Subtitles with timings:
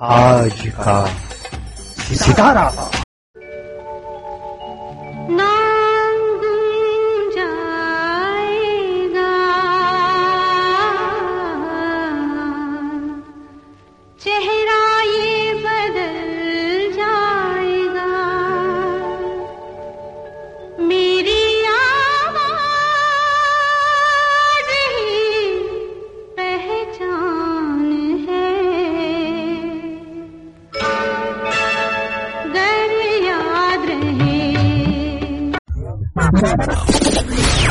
[0.00, 1.04] आज का
[2.14, 2.90] सितारा।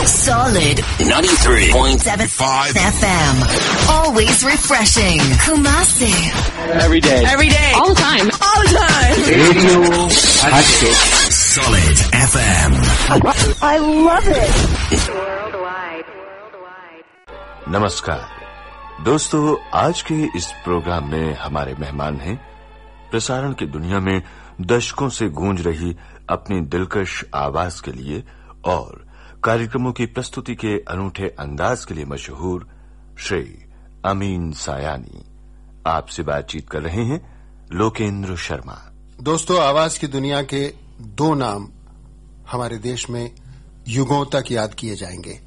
[0.07, 3.35] Solid 93.75 FM.
[3.87, 5.19] Always refreshing.
[5.45, 6.09] Kumasi.
[6.81, 7.23] Every day.
[7.27, 7.71] Every day.
[7.75, 8.31] All the time.
[8.41, 9.13] All the time.
[10.57, 10.65] आज
[11.37, 11.97] Solid
[12.29, 12.71] FM.
[13.61, 14.53] I love it.
[17.77, 18.23] नमस्कार
[19.05, 22.35] दोस्तों आज के इस प्रोग्राम में हमारे मेहमान हैं
[23.11, 24.21] प्रसारण की दुनिया में
[24.73, 25.95] दशकों से गूंज रही
[26.29, 28.23] अपनी दिलकश आवाज़ के लिए
[28.67, 29.07] और
[29.43, 32.67] कार्यक्रमों की प्रस्तुति के अनूठे अंदाज के लिए मशहूर
[33.19, 33.65] श्री
[34.05, 35.23] अमीन सायानी।
[35.87, 37.37] आपसे बातचीत कर रहे हैं
[37.71, 41.69] लोकेंद्र शर्मा। दोस्तों, आवाज़ की दुनिया के दो नाम
[42.51, 43.31] हमारे देश में
[43.87, 45.39] युगों तक याद किए जाएँगे।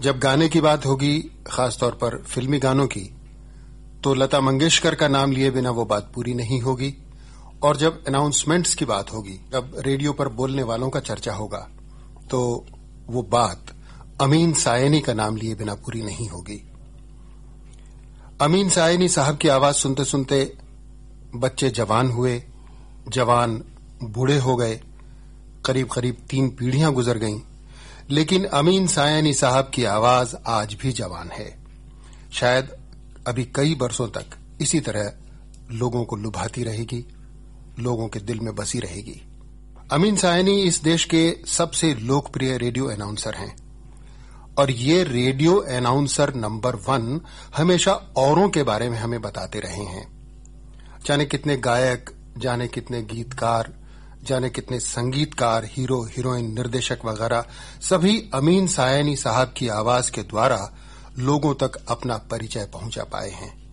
[0.00, 3.14] जब गाने की बात होगी, खासतौर पर फिल्मी गानों की
[4.04, 6.94] तो लता मंगेशकर का नाम लिए बिना वो बात पूरी नहीं होगी।
[7.62, 11.68] और जब अनाउंसमेंट्स की बात होगी जब रेडियो पर बोलने वालों का चर्चा होगा।
[12.30, 12.66] तो
[13.06, 13.66] वो बात
[14.20, 16.70] अमीन सायनी का नाम लिए बिना पूरी नहीं होगी
[18.40, 20.56] अमीन सायनी साहब की आवाज़ सुनते सुनते
[21.34, 22.42] बच्चे जवान हुए,
[23.08, 23.64] जवान
[24.02, 24.80] बूढ़े हो गए
[25.66, 27.40] करीब करीब तीन पीढ़ियाँ गुजर गईं।
[28.10, 31.58] लेकिन अमीन सायनी साहब की आवाज़ आज भी जवान है।
[32.32, 32.76] शायद
[33.26, 34.26] अभी कई बरसों तक
[34.60, 35.12] इसी तरह
[35.72, 37.08] लोगों को लुभाती रहेगी,
[37.78, 39.27] लोगों के दिल में बसी रहेगी।
[39.92, 43.56] अमीन सायनी इस देश के सबसे लोकप्रिय रेडियो अनाउंसर हैं।
[44.58, 47.20] और ये रेडियो अनाउंसर नंबर वन
[47.56, 50.06] हमेशा औरों के बारे में हमें बताते रहे हैं।
[51.06, 53.74] जाने कितने गायक, जाने कितने गीतकार,
[54.24, 57.44] जाने कितने संगीतकार, हीरो, हीरोइन, निर्देशक वगैरह
[57.80, 60.74] सभी अमीन सायनी साहब की आवाज़ के द्वारा
[61.18, 63.72] लोगों तक अपना परिचय पहुँचा पाए हैं।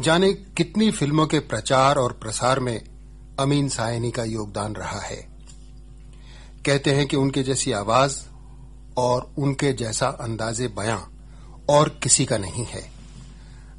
[0.00, 2.93] जाने कितनी फ़िल्मों के प्रचार और प्रसार में
[3.40, 5.16] अमीन सायनी का योगदान रहा है।
[6.66, 8.16] कहते हैं कि उनके जैसी आवाज़
[8.96, 10.98] और उनके जैसा अंदाजे बयां
[11.68, 12.82] और किसी का नहीं है।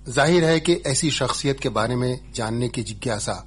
[0.09, 3.43] ज़ाहिर है कि ऐसी शख्सियत के बारे में जानने की जिज्ञासा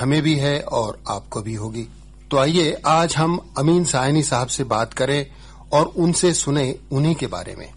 [0.00, 1.86] हमें भी है और आपको भी होगी।
[2.30, 5.26] तो आइए आज हम अमीन सायनी साहब से बात करें
[5.72, 7.68] और उनसे सुने उन्हीं के बारे में।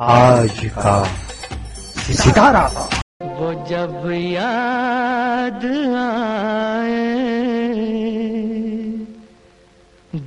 [0.00, 1.04] आज का
[2.14, 2.88] सितारा।
[3.24, 5.64] वो जब याद
[5.96, 7.12] आए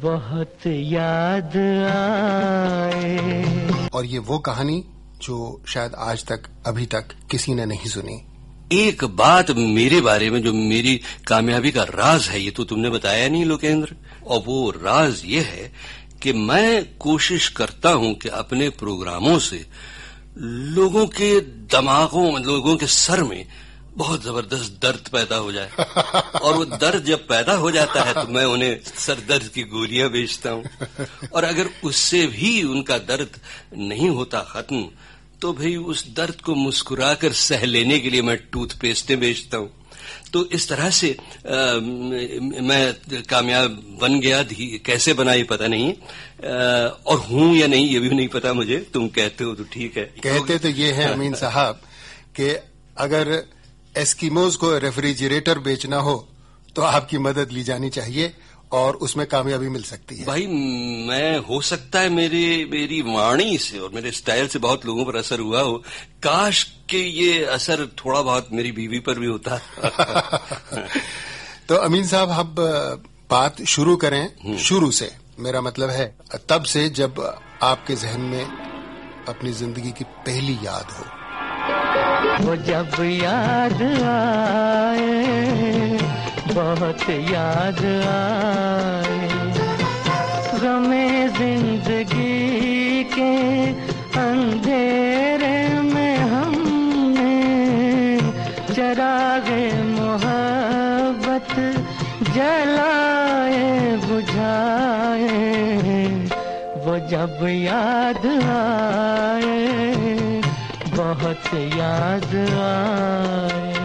[0.01, 1.57] बहुत याद
[1.87, 3.45] आए।
[3.93, 4.83] और ये वो कहानी
[5.21, 8.21] जो शायद आज तक अभी तक किसी ने नहीं सुनी।
[8.73, 13.29] एक बात मेरे बारे में जो मेरी कामयाबी का राज है ये तो तुमने बताया
[13.29, 13.95] नहीं लोकेंद्र।
[14.27, 15.71] और वो राज ये है
[16.21, 19.65] कि मैं कोशिश करता हूँ कि अपने प्रोग्रामों से
[20.39, 21.39] लोगों के
[21.71, 23.45] दमागों में लोगों के सर में
[23.97, 25.69] बहुत ज़बरदस्त दर्द पैदा हो जाए।
[26.41, 30.09] और वो दर्द जब पैदा हो जाता है तो मैं उन्हें सर दर्द की गोलियाँ
[30.09, 30.63] बेचता हूँ।
[31.33, 33.39] और अगर उससे भी उनका दर्द
[33.77, 34.87] नहीं होता खत्म
[35.41, 39.69] तो भाई उस दर्द को मुस्कुराकर सह लेने के लिए मैं टूथपेस्टें बेचता हूँ।
[40.33, 41.79] तो इस तरह से आ,
[42.61, 42.95] मैं
[43.29, 44.43] कामयाब बन गया
[44.85, 48.77] कैसे बना ये पता नहीं आ, और हूँ या नहीं ये भी नहीं पता मुझे
[48.93, 51.81] तुम कहते हो तो ठीक है। कहते तो ये है अमीन साहब
[52.35, 52.49] कि
[52.97, 53.43] अगर
[53.97, 56.27] एस्किमोज को रेफ्रिजरेटर बेचना हो
[56.75, 58.33] तो आपकी मदद ली जानी चाहिए।
[58.71, 60.47] और उसमें कामयाबी मिल सकती है। भाई
[61.07, 65.15] मैं हो सकता है मेरी मेरी वाणी से और मेरे स्टाइल से बहुत लोगों पर
[65.15, 65.83] असर हुआ हो।
[66.23, 69.57] काश के ये असर थोड़ा बहुत मेरी बीवी पर भी होता।
[71.69, 72.55] तो अमीन साहब अब
[73.31, 76.15] बात शुरू करें शुरू से। मेरा मतलब है
[76.49, 78.45] तब से जब आपके जहन में
[79.27, 81.03] अपनी ज़िंदगी की पहली याद हो।
[82.45, 85.86] वो जब याद आए
[86.57, 87.79] बहुत याद
[88.11, 89.27] आए।
[90.61, 91.07] गमे
[91.37, 93.33] ज़िंदगी के
[94.21, 95.59] अंधेरे
[95.91, 97.35] में हमने
[98.73, 99.61] चरागे
[99.91, 101.53] मोहब्बत
[102.33, 103.63] जलाए,
[104.07, 105.39] बुझाए।
[106.85, 108.25] वो जब याद
[108.57, 109.61] आए,
[110.97, 112.31] बहुत याद
[112.65, 113.76] आए।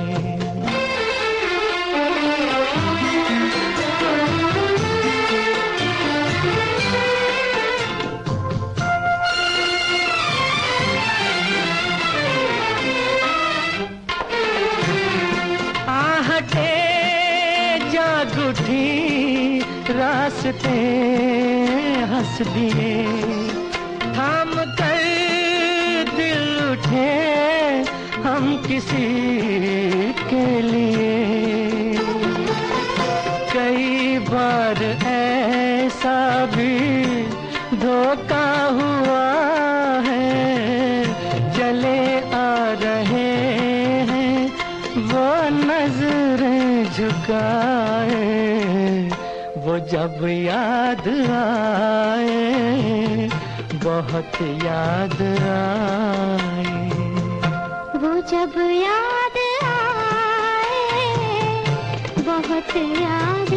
[20.44, 20.78] रास्ते
[22.10, 22.94] हंस दिए
[24.16, 25.04] हम कर
[26.16, 27.12] दिल उठे
[28.24, 29.10] हम किसी
[30.30, 31.14] के लिए।
[33.54, 36.18] कई बार ऐसा
[36.56, 36.74] भी
[37.76, 38.50] धोखा
[38.80, 39.24] हुआ
[40.08, 41.04] है।
[41.56, 42.02] चले
[42.34, 43.30] आ रहे
[44.10, 44.36] हैं,
[45.12, 45.28] वो
[45.62, 48.30] नज़रें झुकाए।
[49.64, 52.38] वो जब याद आए
[53.84, 55.20] बहुत याद
[55.50, 56.74] आए।
[58.02, 59.36] वो जब याद
[59.68, 61.06] आए
[62.26, 63.52] बहुत याद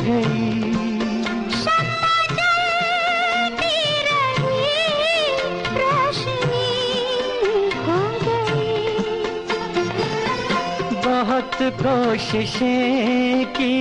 [0.00, 0.60] गई।
[11.04, 13.76] बहुत कोशिशें की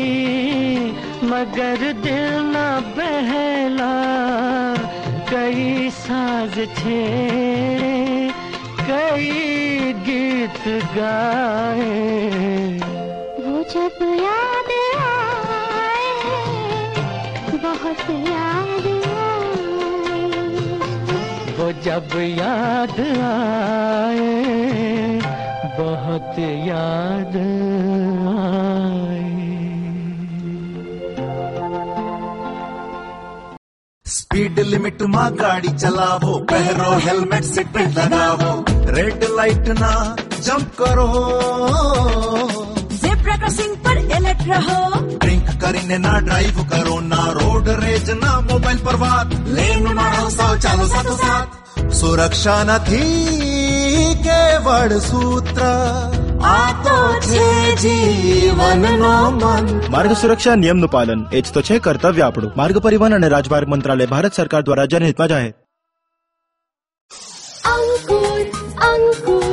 [1.24, 2.56] मगर दिल न
[2.98, 3.95] बहला।
[5.31, 7.01] कई साज थे
[8.89, 9.31] कई
[9.94, 10.68] गीत
[10.98, 12.79] गाए।
[21.84, 24.31] जब याद आए
[25.78, 27.36] बहुत याद
[28.30, 29.28] आए।
[34.06, 38.52] स्पीड लिमिट माँ गाड़ी चलावो पहरो हेलमेट सीट बेल्ट लगावो।
[38.92, 39.92] रेड लाइट ना
[40.40, 41.07] जंप करो।
[42.94, 48.78] जेब्रा क्रॉसिंग पर अलर्ट रहो। ड्रिंक करीने ना ड्राइव करो ना। रोड रेज ना मोबाइल
[48.86, 51.57] पर बात। लेन मारो सौ चालो साथो सात।
[52.01, 55.61] સુરક્ષા નથી કેવળ સૂત્ર
[56.51, 56.96] આ તો
[57.27, 57.44] છે
[57.82, 63.29] જીવનનો મંત્ર માર્ગ સુરક્ષા નિયમનું પાલન એ જ તો છે કર્તવ્ય આપણું માર્ગ પરિવહન અને
[63.34, 65.53] રાજમાર્ગ મંત્રાલય ભારત સરકાર દ્વારા જનહિતમાં જાહેર
[67.67, 68.41] अंकुर
[68.87, 69.53] अंकुर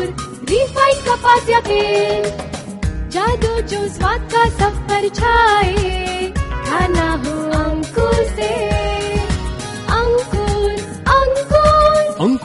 [0.50, 2.26] रिफाइन कपास या तेल
[3.16, 5.86] जादू जो स्वाद का सफर छाए
[6.68, 8.50] खाना हो अंकुर से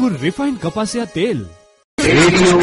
[0.02, 1.40] ठाकुर रिफाइंड कपासिया तेल।
[1.98, 2.58] रेडियो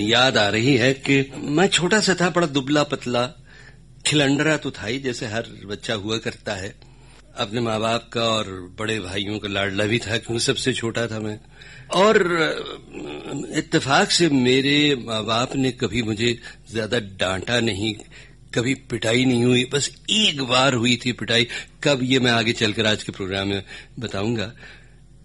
[0.00, 3.26] याद आ रही है कि मैं छोटा सा था बड़ा दुबला पतला
[4.06, 6.74] खिलंडरा तो था ही जैसे हर बच्चा हुआ करता है।
[7.38, 8.46] अपने माँ बाप का और
[8.78, 11.38] बड़े भाइयों का लाडला भी था, क्योंकि सबसे छोटा था मैं।
[11.94, 12.16] और
[13.54, 16.38] इत्तेफाक से मेरे माँ बाप ने कभी मुझे
[16.70, 17.94] ज़्यादा डांटा नहीं,
[18.54, 21.46] कभी पिटाई नहीं हुई, बस एक बार हुई थी पिटाई।
[21.84, 23.62] कब ये मैं आगे चलकर आज के प्रोग्राम में
[23.98, 24.52] बताऊँगा।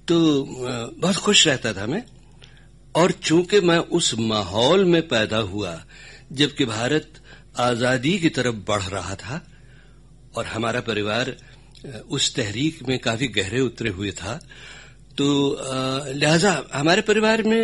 [0.08, 0.18] तो
[0.48, 2.04] बहुत खुश रहता था मैं।
[2.96, 5.80] और चूँकि मैं उस माहौल में पैदा हुआ,
[6.32, 7.22] जबकि भारत
[7.60, 9.42] आज़ादी की तरफ़ बढ़ रहा था,
[10.36, 11.36] और हमारा परिवार
[11.88, 14.48] उस तहरीक में काफ़ी गहरे उतरे हुए था।
[15.18, 15.58] तो
[16.14, 17.62] लिहाजा हमारे परिवार में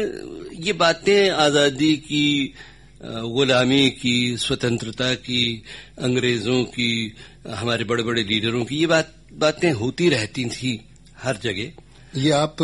[0.54, 2.54] ये बातें आज़ादी की
[3.06, 5.64] गुलामी की स्वतंत्रता की
[6.02, 7.14] अंग्रेज़ों की
[7.50, 10.86] हमारे बड़े बड़े लीडरों की ये बात बातें होती रहती थी
[11.24, 11.72] हर जगह।
[12.16, 12.62] ये आप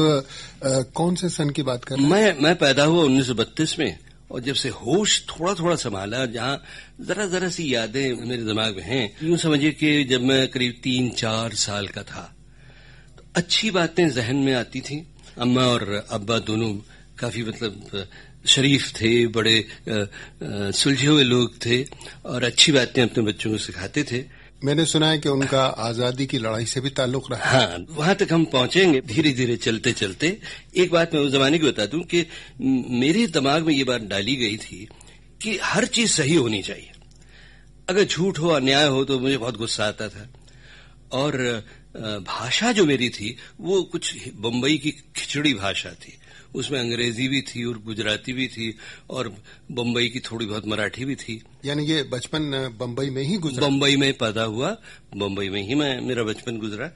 [0.64, 2.12] अ, कौन से सन की बात कर रहे हैं?
[2.12, 3.98] मैं मैं पैदा हुआ 1932 में।
[4.32, 6.62] और जब से होश थोड़ा थोड़ा संभाला जहाँ
[7.02, 11.10] जरा जरा सी यादें मेरे दिमाग में हैं, यूँ समझिए कि जब मैं करीब तीन
[11.12, 12.24] चार साल का था
[13.18, 15.06] तो अच्छी बातें जहन में आती थी।
[15.38, 16.74] अम्मा और अब्बा दोनों
[17.20, 18.08] काफ़ी मतलब
[18.46, 19.68] शरीफ थे, बड़े
[20.74, 21.84] सुलझे हुए लोग थे
[22.26, 24.20] और अच्छी बातें अपने बच्चों को सिखाते थे।
[24.64, 28.34] मैंने सुना है कि उनका आज़ादी की लड़ाई से भी ताल्लुक रहा हाँ। वहाँ तक
[28.34, 30.38] हम पहुँचेंगे धीरे धीरे चलते चलते
[30.78, 32.26] एक बात मैं उस जमाने की बता दूँ कि
[32.62, 34.88] मेरे दिमाग में ये बात डाली गई थी
[35.42, 36.92] कि हर चीज़ सही होनी चाहिए।
[37.90, 40.28] अगर झूठ हो, अन्याय हो तो मुझे बहुत गुस्सा आता था।
[41.12, 41.64] और
[41.96, 46.18] भाषा जो मेरी थी, वो कुछ बम्बई की खिचड़ी भाषा थी।
[46.56, 48.78] उसमें अंग्रेज़ी भी थी और गुजराती भी थी
[49.10, 49.36] और
[49.72, 53.68] बम्बई की थोड़ी बहुत मराठी भी थी। यानी ये बचपन बम्बई में ही गुजरा?
[53.68, 54.78] बम्बई में पैदा हुआ।
[55.18, 56.92] बम्बई में ही मैं मेरा बचपन गुजरा।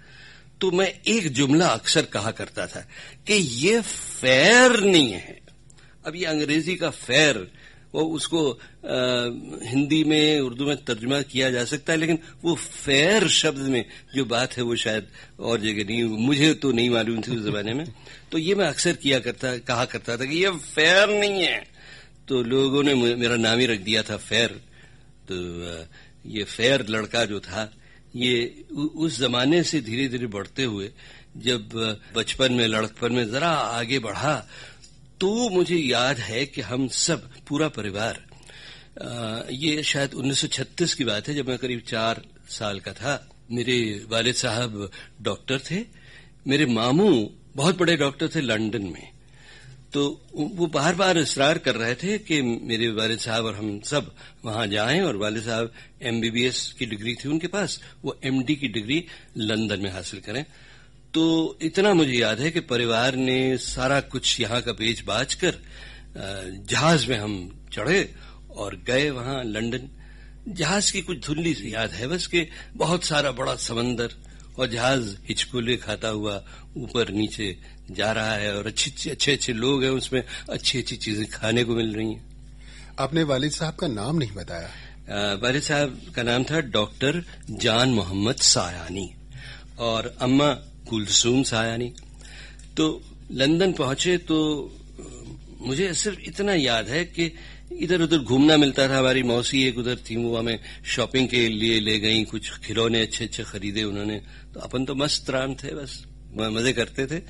[0.62, 2.88] तो मैं एक जुमला अक्सर कहा करता था
[3.28, 5.40] कि ये फेयर नहीं है।
[6.06, 7.52] अब ये अंग्रेज़ी का फेयर
[7.94, 8.58] वो उसको आ,
[9.70, 13.84] हिंदी में उर्दू में तर्जुमा किया जा सकता है लेकिन वो फेयर शब्द में
[14.16, 15.08] जो बात है वो शायद
[15.40, 17.86] और जगह नहीं मुझे तो नहीं मालूम थी उस जमाने में।
[18.32, 21.68] तो ये मैं अक्सर किया करता कहा करता था कि ये फेयर नहीं है।
[22.28, 24.50] तो लोगों ने मेरा नाम ही रख दिया था फेयर
[25.32, 25.36] तो
[26.30, 27.72] ये फेयर लड़का जो था
[28.16, 30.90] ये उस जमाने से धीरे धीरे बढ़ते हुए
[31.38, 31.70] जब
[32.16, 34.34] बचपन में लड़कपन में जरा आगे बढ़ा
[35.22, 38.26] तो मुझे याद है कि हम सब पूरा परिवार
[39.02, 44.06] अ, ये शायद 1936 की बात है जब मैं करीब चार साल का था। मेरे
[44.10, 45.86] वालिद साहब डॉक्टर थे।
[46.48, 49.10] मेरे मामू बहुत बड़े डॉक्टर थे लंदन में।
[49.94, 54.16] तो वो बार बार इसरार कर रहे थे कि मेरे वालिद साहब और हम सब
[54.46, 59.06] वहाँ जाएँ और वालिद साहब एमबीबीएस की डिग्री थी उनके पास। वो एमडी की डिग्री
[59.38, 60.46] लंदन में हासिल करें।
[61.14, 65.56] तो इतना मुझे याद है कि परिवार ने सारा कुछ यहाँ का बेच बाज कर
[66.70, 67.34] जहाज़ में हम
[67.74, 68.02] चढ़े
[68.56, 69.90] और गए वहाँ लंदन।
[70.48, 74.14] जहाज़ की कुछ धुल्ली सी याद है बस कि बहुत सारा बड़ा समंदर
[74.60, 76.36] और जहाज़ हिचकोले खाता हुआ
[76.78, 77.58] ऊपर नीचे
[77.92, 81.76] जा रहा है और अच्छे अच्छे अच्छे लोग हैं उसमें अच्छी अच्छी चीज़ें खाने को
[81.76, 82.24] मिल रही हैं।
[83.00, 88.36] आपने वालिद साहब का नाम नहीं बताया। वालिद साहब का नाम था डॉक्टर जान मोहम्मद
[88.36, 89.10] सायानी
[89.80, 90.50] और अम्मा
[90.90, 91.94] कुलसूम सायानी
[92.78, 94.38] तो लंदन पहुँचे तो
[95.62, 97.34] मुझे सिर्फ़ इतना याद है कि
[97.72, 101.80] इधर उधर घूमना मिलता था हमारी मौसी एक उधर थी वो हमें शॉपिंग के लिए
[101.80, 104.22] ले गई कुछ खिलौने अच्छे अच्छे खरीदे उन्होंने।
[104.54, 106.06] तो अपन तो मस्त राम थे बस
[106.36, 107.22] मज़े करते थे।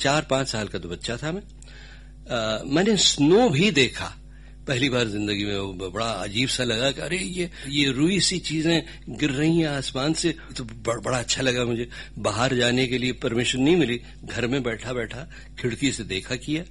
[0.00, 4.19] चार पाँच साल का तो बच्चा था मैं। अ, मैंने स्नो भी देखा।
[4.66, 8.38] पहली बार ज़िंदगी में वो बड़ा अजीब सा लगा कि अरे ये ये रुई सी
[8.40, 11.88] चीज़ें गिर रही हैं आसमान से। तो बड़, बड़ा अच्छा लगा मुझे।
[12.18, 15.26] बाहर जाने के लिए परमिशन नहीं मिली। घर में बैठा बैठा
[15.60, 16.62] खिड़की से देखा किया।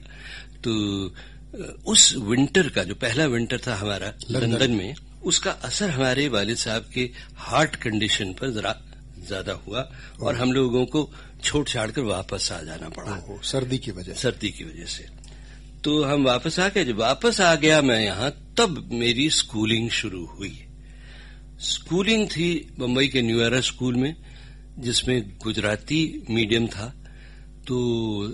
[0.63, 0.71] तो
[1.85, 6.57] उस विंटर का जो पहला विंटर था हमारा लंदन। लंदन में उसका असर हमारे वालिद
[6.57, 8.75] साहब के हार्ट कंडीशन पर जरा
[9.27, 9.81] ज़्यादा हुआ
[10.21, 11.09] और हम लोगों को
[11.43, 15.05] छोड़ छाड़ कर वापस आ जाना पड़ा। सर्दी की वजह सर्दी की वजह से।
[15.83, 20.25] तो हम वापस आ गए। जब वापस आ गया मैं यहाँ तब मेरी स्कूलिंग शुरू
[20.27, 20.51] हुई।
[21.63, 24.15] स्कूलिंग थी बम्बई के न्यू एरा स्कूल में
[24.79, 26.87] जिसमें गुजराती मीडियम था।
[27.67, 27.77] तो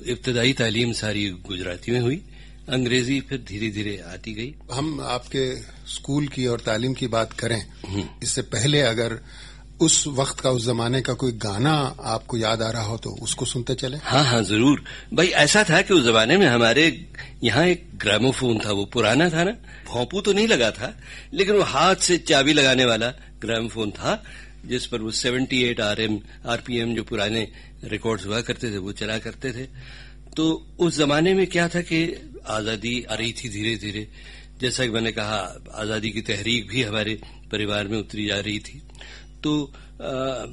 [0.06, 2.22] इब्तदाई तालीम सारी गुजराती में हुई।
[2.70, 5.46] अंग्रेज़ी फिर धीरे धीरे आती गई। हम आपके
[5.88, 7.62] स्कूल की और तालीम की बात करें
[8.24, 9.20] इससे पहले अगर
[9.82, 11.72] उस वक्त का, उस जमाने का कोई गाना
[12.06, 13.98] आपको याद आ रहा हो तो उसको सुनते चले?
[13.98, 16.86] हाँ हाँ ज़रूर। भाई, ऐसा था कि उस जमाने में हमारे
[17.44, 19.52] यहाँ एक ग्रामोफोन था, वो पुराना था ना?
[19.88, 20.94] भोंपू तो नहीं लगा था,
[21.34, 23.10] लेकिन वो हाथ से चाबी लगाने वाला
[23.42, 24.22] ग्रामोफोन था,
[24.66, 27.48] जिस पर वो 78 एट आर एम आरपीएम जो पुराने
[27.84, 29.66] रिकॉर्ड हुआ करते थे, वो चला करते थे।
[30.36, 30.46] तो
[30.80, 32.00] उस जमाने में क्या था कि
[32.48, 34.08] आज़ादी आ रही थी धीरे धीरे
[34.62, 35.38] जैसा कि मैंने कहा,
[35.74, 37.20] आज़ादी की तहरीक भी हमारे
[37.52, 38.82] परिवार में उतरी जा रही थी।
[39.46, 39.72] तो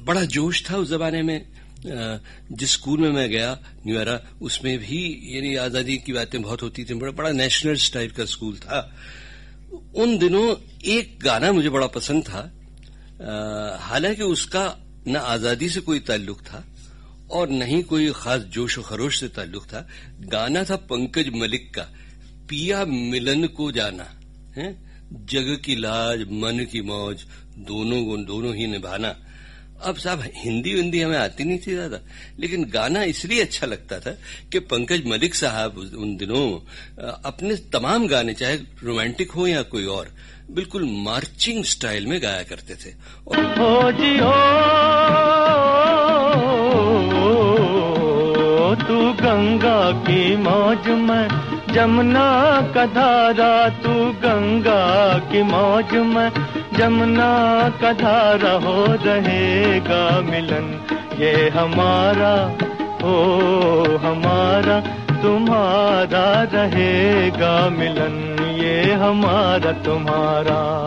[0.05, 1.39] बड़ा जोश था उस जमाने में।
[1.83, 3.51] जिस स्कूल में मैं गया
[3.85, 8.25] न्यूरा उसमें भी यानी आज़ादी की बातें बहुत होती थी। बड़ा बड़ा नेशनल टाइप का
[8.25, 8.79] स्कूल था।
[9.95, 10.45] उन दिनों
[10.87, 12.41] एक गाना मुझे बड़ा पसंद था।
[13.81, 14.63] हालाँकि उसका
[15.07, 16.63] न आज़ादी से कोई ताल्लुक था
[17.31, 19.87] और न ही कोई खास जोश और खरोश से ताल्लुक था।
[20.31, 21.87] गाना था पंकज मलिक का,
[22.49, 24.07] पिया मिलन को जाना,
[24.55, 24.67] है?
[25.25, 27.23] जग की लाज, मन की मौज
[27.59, 29.15] दोनों को दोनों ही निभाना।
[29.83, 31.99] अब साहब, हिंदी विंदी हमें आती नहीं थी ज़्यादा।
[32.39, 34.11] लेकिन गाना इसलिए अच्छा लगता था
[34.51, 36.45] कि पंकज मलिक साहब उन दिनों
[37.25, 40.07] अपने तमाम गाने, चाहे रोमांटिक हो या कोई और,
[40.51, 42.93] बिल्कुल मार्चिंग स्टाइल में गाया करते थे।
[43.27, 44.31] और हो जी हो
[48.87, 51.27] तू गंगा की मौज में,
[51.73, 52.29] जमुना
[52.75, 54.83] का धारा, तू गंगा
[55.31, 56.29] की मौज में
[56.77, 60.79] जमुना का धारा हो रहेगा मिलन।
[61.19, 62.57] ये हमारा,
[63.03, 63.17] हो
[63.97, 64.79] हमारा,
[65.21, 70.83] तुम्हारा रहेगा मिलन। ये हमारा, तुम्हारा।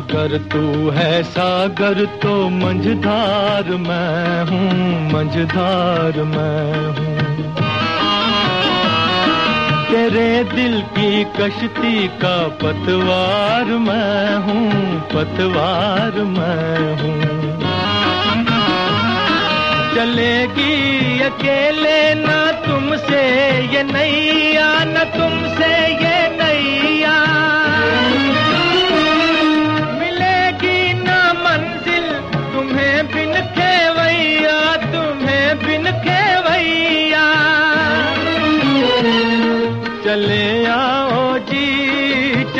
[0.00, 7.16] अगर तू है सागर तो मंझधार मैं हूँ, मंझधार मैं हूँ।
[9.90, 17.20] तेरे दिल की कश्ती का पतवार मैं हूँ, पतवार मैं हूँ।
[19.94, 23.22] चलेगी अकेले ना तुमसे,
[23.74, 25.72] ये नैया न तुमसे,
[26.04, 26.19] ये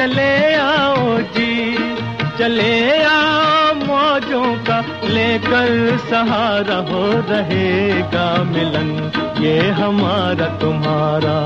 [0.00, 1.74] चले आओ जी,
[2.38, 8.88] चले आओ मौजों का लेकर सहारा हो रहेगा मिलन,
[9.42, 11.36] ये हमारा तुम्हारा।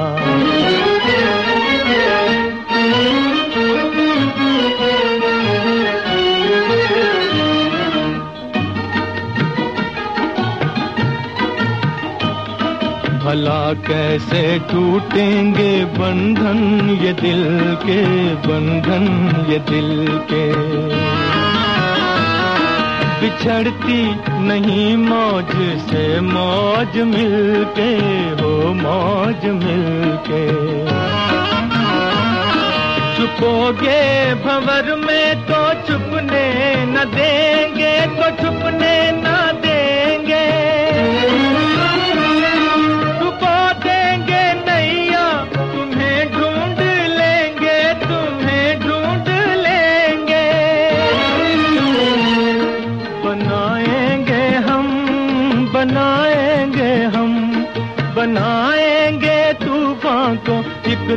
[13.86, 16.60] कैसे टूटेंगे बंधन
[17.02, 17.42] ये दिल
[17.82, 18.00] के,
[18.46, 19.06] बंधन
[19.50, 19.90] ये दिल
[20.30, 20.44] के।
[23.20, 24.02] बिछड़ती
[24.46, 27.90] नहीं मौज से मौज मिलके,
[28.40, 30.42] हो मौज मिलके।
[33.16, 34.02] छुपोगे
[34.44, 36.46] भंवर में तो छुपने
[36.86, 39.36] न देंगे तो छुपने न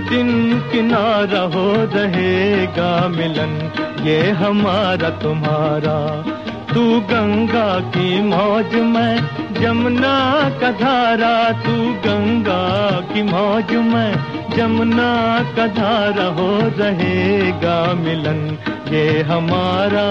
[0.09, 3.53] दिन किनारा हो रहेगा मिलन,
[4.05, 5.97] ये हमारा तुम्हारा।
[6.73, 9.19] तू गंगा की मौज में
[9.61, 10.17] जमुना
[10.59, 12.63] का धारा, तू गंगा
[13.13, 14.13] की मौज में
[14.57, 15.13] जमुना
[15.55, 18.57] का धारा हो रहेगा मिलन,
[18.93, 20.07] ये हमारा,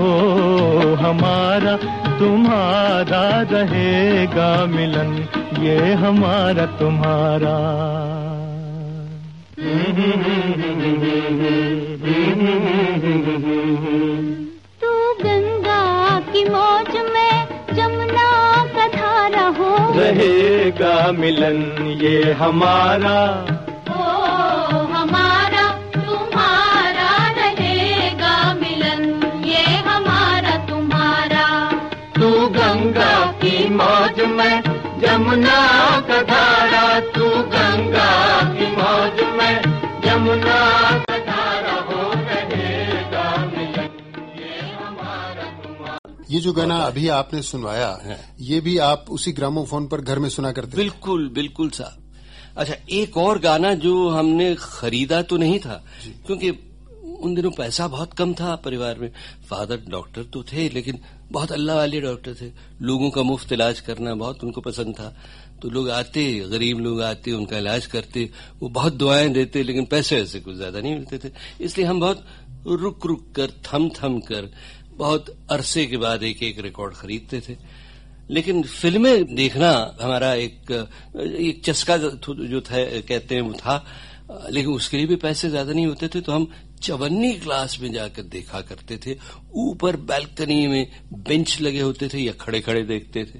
[0.00, 1.76] ओ हमारा
[2.18, 5.12] तुम्हारा रहेगा मिलन,
[5.60, 7.56] ये हमारा तुम्हारा।
[14.82, 14.92] तू
[15.22, 15.80] गंगा
[16.30, 17.34] की मौज में
[17.74, 18.28] जमुना
[18.74, 21.58] का धारा हो रहेगा मिलन
[22.02, 23.16] ये हमारा।
[23.90, 24.06] ओ
[24.94, 25.66] हमारा
[25.96, 29.02] तुम्हारा रहेगा मिलन
[29.48, 31.46] ये हमारा तुम्हारा।
[32.20, 34.62] तू गंगा की मौज में
[35.02, 35.60] जमुना
[36.08, 37.87] का धारा तू गंगा
[46.30, 50.28] ये जो गाना अभी आपने सुनवाया है ये भी आप उसी ग्रामोफोन पर घर में
[50.28, 55.82] सुना करते बिल्कुल बिल्कुल साहब। अच्छा एक और गाना जो हमने खरीदा तो नहीं था
[56.26, 56.50] क्योंकि
[57.20, 59.10] उन दिनों पैसा बहुत कम था परिवार में।
[59.50, 61.00] फादर डॉक्टर तो थे लेकिन
[61.32, 62.50] बहुत अल्लाह वाले डॉक्टर थे।
[62.82, 65.14] लोगों का मुफ़्त इलाज करना बहुत उनको पसंद था।
[65.62, 68.28] तो लोग आते, गरीब लोग आते, उनका इलाज करते,
[68.60, 72.24] वो बहुत दुआएँ देते, लेकिन पैसे ऐसे कुछ ज़्यादा नहीं मिलते थे। इसलिए हम बहुत
[72.66, 74.50] रुक रुक कर, थम थम कर,
[74.92, 77.56] बहुत अरसे के बाद एक एक रिकॉर्ड खरीदते थे।
[78.30, 80.70] लेकिन फ़िल्में देखना हमारा एक
[81.16, 83.84] एक चस्का जो था, कहते हैं वो था,
[84.50, 86.48] लेकिन उसके लिए भी पैसे ज़्यादा नहीं होते थे तो हम
[86.82, 89.16] चवन्नी क्लास में जाकर देखा करते थे।
[89.56, 93.38] ऊपर बालकनी में बेंच लगे होते थे या खड़े खड़े देखते थे।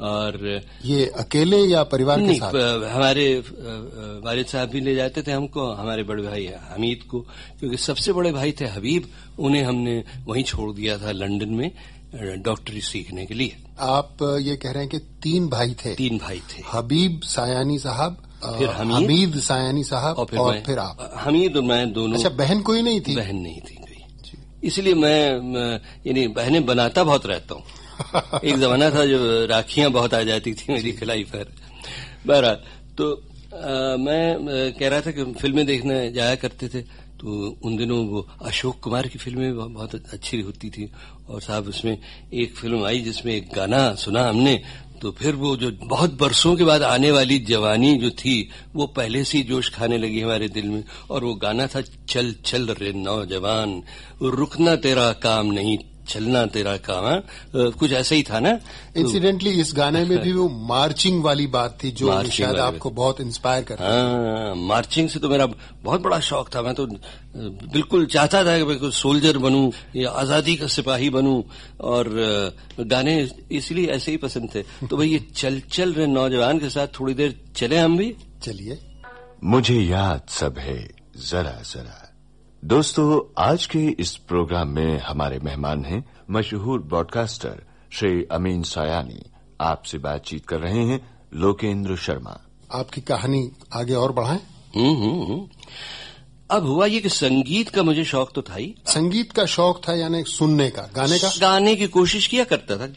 [0.00, 2.48] और ये अकेले या परिवार के साथ?
[2.90, 3.42] हमारे
[4.24, 7.20] वालिद साहब भी ले जाते थे हमको हमारे बड़े भाई हमीद को
[7.58, 11.70] क्योंकि सबसे बड़े भाई थे हबीब उन्हें हमने वहीं छोड़ दिया था लंदन में
[12.42, 15.94] डॉक्टरी सीखने के लिए। आप ये कह रहे हैं कि तीन भाई थे?
[15.94, 18.22] तीन भाई थे। हबीब सायानी साहब
[18.58, 22.28] फिर हमीद, हमीद सायानी साहब और फिर, और फिर आप। हमीद और मैं दोनों अच्छा
[22.28, 23.16] बहन कोई नहीं थी?
[23.16, 23.76] बहन नहीं थी
[24.64, 27.62] इसलिए मैं मैं- यानी बहनें बनाता बहुत रहता हूँ।
[28.44, 31.52] एक जमाना था जब राखियाँ बहुत आ जाती थी मेरी खिलाई पर।
[32.26, 32.58] बहरहाल
[32.98, 33.22] तो
[33.54, 36.80] आ, मैं कह रहा था कि फ़िल्में देखने जाया करते थे
[37.20, 40.90] तो उन दिनों वो अशोक कुमार की फ़िल्में बहुत- अच्छी होती थी
[41.28, 41.98] और साहब उसमें
[42.34, 44.62] एक फ़िल्म आई जिसमें एक गाना सुना हमने
[45.02, 49.24] तो फिर वो जो बहुत बरसों के बाद आने वाली जवानी जो थी वो पहले
[49.24, 53.82] से जोश खाने लगी हमारे दिल में और वो गाना था चल चल रे नौजवान
[54.22, 55.78] रुकना तेरा काम नहीं
[56.10, 58.52] चलना तेरा काम कुछ ऐसा ही था ना?
[58.54, 63.20] तो- इंसिडेंटली इस गाने में भी वो मार्चिंग वाली बात थी जो शायद आपको बहुत
[63.20, 65.46] इंस्पायर कर हाँ मार्चिंग से तो मेरा
[65.82, 66.86] बहुत बड़ा शौक था। मैं तो
[67.72, 71.42] बिल्कुल चाहता था कि मैं कुछ सोल्जर बनूं या आज़ादी का सिपाही बनूं
[71.80, 72.08] और
[72.80, 76.86] गाने इसलिए ऐसे ही पसंद थे। तो भाई ये चल चल रहे नौजवान के साथ
[77.00, 78.14] थोड़ी देर चले हम भी?
[78.44, 78.78] चलिए।
[79.44, 82.09] मुझे याद सब है जरा जरा।
[82.64, 89.22] दोस्तों आज के इस प्रोग्राम में हमारे मेहमान हैं मशहूर ब्रॉडकास्टर श्री अमीन सयानी।
[89.60, 92.40] आपसे बातचीत कर रहे हैं लोकेंद्र शर्मा।
[92.72, 94.40] आपकी कहानी आगे और बढ़ाएँ?
[94.76, 95.48] हम्म हम्म, हम्म।
[96.50, 99.94] अब हुआ ये कि संगीत का मुझे शौक तो था ही। संगीत का शौक था
[99.94, 101.28] यानी सुनने का गाने का?
[101.40, 102.92] गाने की कोशिश किया करता था।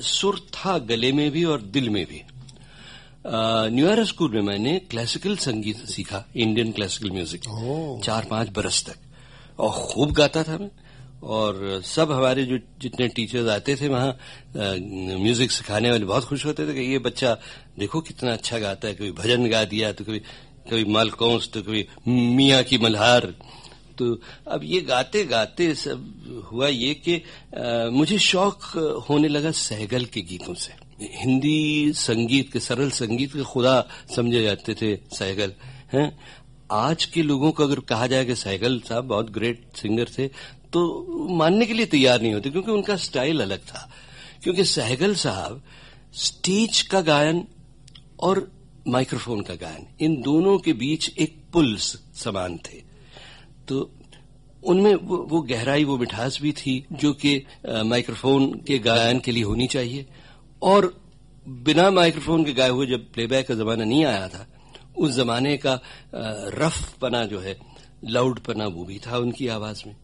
[0.00, 2.22] सुर था गले में भी और दिल में भी।
[3.24, 7.40] न्यू ईयर स्कूल में मैंने क्लासिकल संगीत सीखा इंडियन क्लासिकल म्यूज़िक
[8.04, 8.96] चार पाँच बरस तक।
[9.60, 10.70] और खूब गाता था मैं।
[11.22, 14.16] और सब हमारे जो जितने टीचर्स आते थे वहाँ
[14.56, 17.36] म्यूज़िक सिखाने वाले बहुत खुश होते थे कि ये बच्चा
[17.78, 20.18] देखो कितना अच्छा गाता है। कभी भजन गा दिया तो कभी
[20.70, 23.34] कभी मालकौंस तो कभी मियाँ की मल्हार।
[23.98, 24.14] तो
[24.48, 27.22] अब ये गाते गाते सब हुआ ये कि
[27.92, 28.62] मुझे शौक
[29.08, 33.86] होने लगा सहगल के गीतों से। हिंदी संगीत के सरल संगीत के खुदा
[34.16, 35.52] समझे जाते थे सहगल
[35.92, 36.18] हैं?
[36.72, 40.26] आज के लोगों को अगर कहा जाए कि सहगल साहब बहुत ग्रेट सिंगर थे
[40.72, 40.80] तो
[41.36, 43.90] मानने के लिए तैयार नहीं होते क्योंकि उनका स्टाइल अलग था।
[44.42, 45.62] क्योंकि सहगल साहब
[46.14, 47.44] स्टेज का गायन
[48.20, 48.50] और
[48.88, 52.82] माइक्रोफोन का गायन इन दोनों के बीच एक पुल्स समान थे।
[53.68, 53.90] तो
[54.62, 57.36] उनमें वो, वो गहराई वो मिठास भी थी जो कि
[57.66, 60.06] माइक्रोफोन के गायन के लिए होनी चाहिए।
[60.62, 60.92] और
[61.46, 64.46] बिना माइक्रोफोन के गाए हुए जब प्लेबैक का जमाना नहीं आया था,
[64.98, 65.78] उस जमाने का
[66.14, 67.56] रफ पना जो है
[68.06, 69.94] लाउड पना वो भी था उनकी आवाज़ में।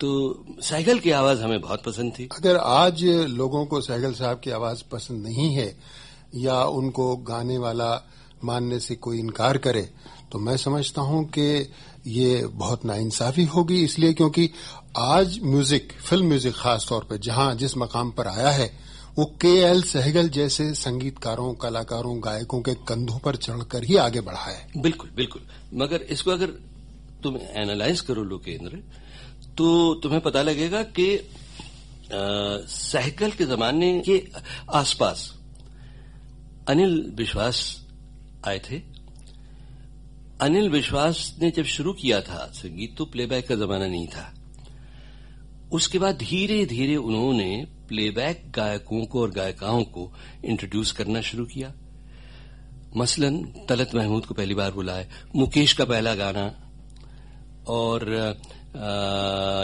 [0.00, 4.50] तो साइकिल की आवाज़ हमें बहुत पसंद थी। अगर आज लोगों को सहगल साहब की
[4.52, 5.76] आवाज़ पसंद नहीं है,
[6.36, 7.90] या उनको गाने वाला
[8.44, 9.88] मानने से कोई इनकार करे
[10.32, 11.72] तो मैं समझता हूँ कि
[12.06, 14.50] ये बहुत नाइंसाफी होगी, इसलिए क्योंकि
[14.96, 18.70] आज म्यूज़िक फ़िल्म म्यूज़िक खास तौर पर जहाँ जिस मकाम पर आया है
[19.18, 24.42] वो के एल सहगल जैसे संगीतकारों, कलाकारों, गायकों के कंधों पर चढ़कर ही आगे बढ़ा
[24.42, 25.42] है। बिल्कुल बिल्कुल।
[25.74, 26.46] मगर इसको अगर
[27.22, 28.82] तुम एनालाइज करो लोकेंद्र
[29.58, 31.06] तो तुम्हें पता लगेगा कि
[32.12, 34.22] सहगल के जमाने के
[34.72, 35.32] आसपास
[36.68, 37.60] अनिल विश्वास
[38.46, 38.82] आए थे।
[40.40, 44.33] अनिल विश्वास ने जब शुरू किया था संगीत तो प्लेबैक का जमाना नहीं था।
[45.74, 50.10] उसके बाद धीरे धीरे उन्होंने प्लेबैक गायकों को और गायिकाओं को
[50.44, 51.72] इंट्रोड्यूस करना शुरू किया
[52.96, 53.36] मसलन,
[53.68, 55.06] तलत महमूद को पहली बार बुलाए,
[55.36, 56.44] मुकेश का पहला गाना,
[57.68, 58.04] और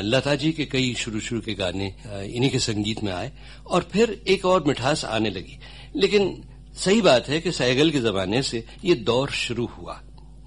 [0.04, 1.94] लता जी के कई शुरू शुरू के गाने
[2.26, 3.32] इन्हीं के संगीत में आए,
[3.66, 5.58] और फिर एक और मिठास आने लगी
[5.96, 6.42] लेकिन
[6.76, 10.00] सही बात है कि सहगल के जमाने से ये दौर शुरू हुआ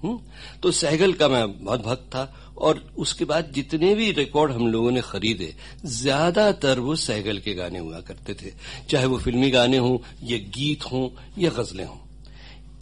[0.04, 0.18] हम्म?
[0.62, 4.90] तो सहगल का मैं बहुत भक्त था और उसके बाद जितने भी रिकॉर्ड हम लोगों
[4.90, 5.52] ने खरीदे,
[5.86, 8.52] ज़्यादातर वो सहगल के गाने हुआ करते थे।
[8.90, 11.98] चाहे वो फिल्मी गाने हों, या गीत हों, या गजलें हों।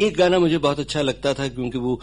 [0.00, 2.00] एक गाना मुझे बहुत अच्छा लगता था क्योंकि वो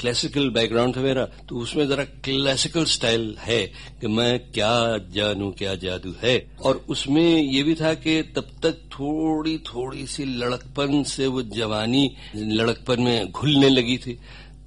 [0.00, 3.60] क्लासिकल बैकग्राउंड था मेरा तो उसमें जरा क्लासिकल स्टाइल है
[4.00, 8.80] कि मैं क्या जानू, क्या जादू है। और उसमें ये भी था कि तब तक
[8.92, 14.18] थोड़ी थोड़ी सी लड़कपन से वो जवानी लड़कपन में घुलने लगी थी।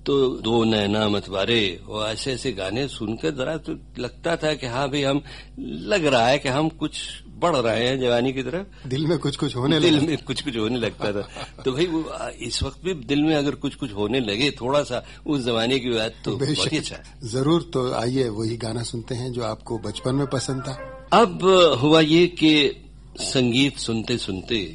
[0.06, 0.14] तो
[0.44, 5.02] दो नैना मतवारे वो ऐसे ऐसे गाने सुनकर जरा तो लगता था कि हाँ भाई
[5.04, 5.22] हम
[5.60, 7.00] लग रहा है कि हम कुछ
[7.40, 10.58] बढ़ रहे हैं जवानी की तरफ़। दिल में कुछ कुछ होने दिल में कुछ कुछ
[10.58, 11.22] होने लगता था।
[11.64, 12.04] तो भाई वो
[12.42, 15.90] इस वक्त भी दिल में अगर कुछ कुछ होने लगे थोड़ा सा उस जमाने की
[15.90, 16.98] बात तो बहुत बेशक। अच्छा
[17.30, 20.74] ज़रूर तो आइए वही गाना सुनते हैं जो आपको बचपन में पसंद था।
[21.14, 21.44] अब
[21.82, 22.54] हुआ ये कि
[23.24, 24.66] संगीत सुनते सुनते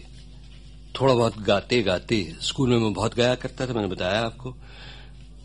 [1.00, 4.54] थोड़ा बहुत गाते गाते स्कूल में मैं बहुत गाया करता था मैंने बताया आपको।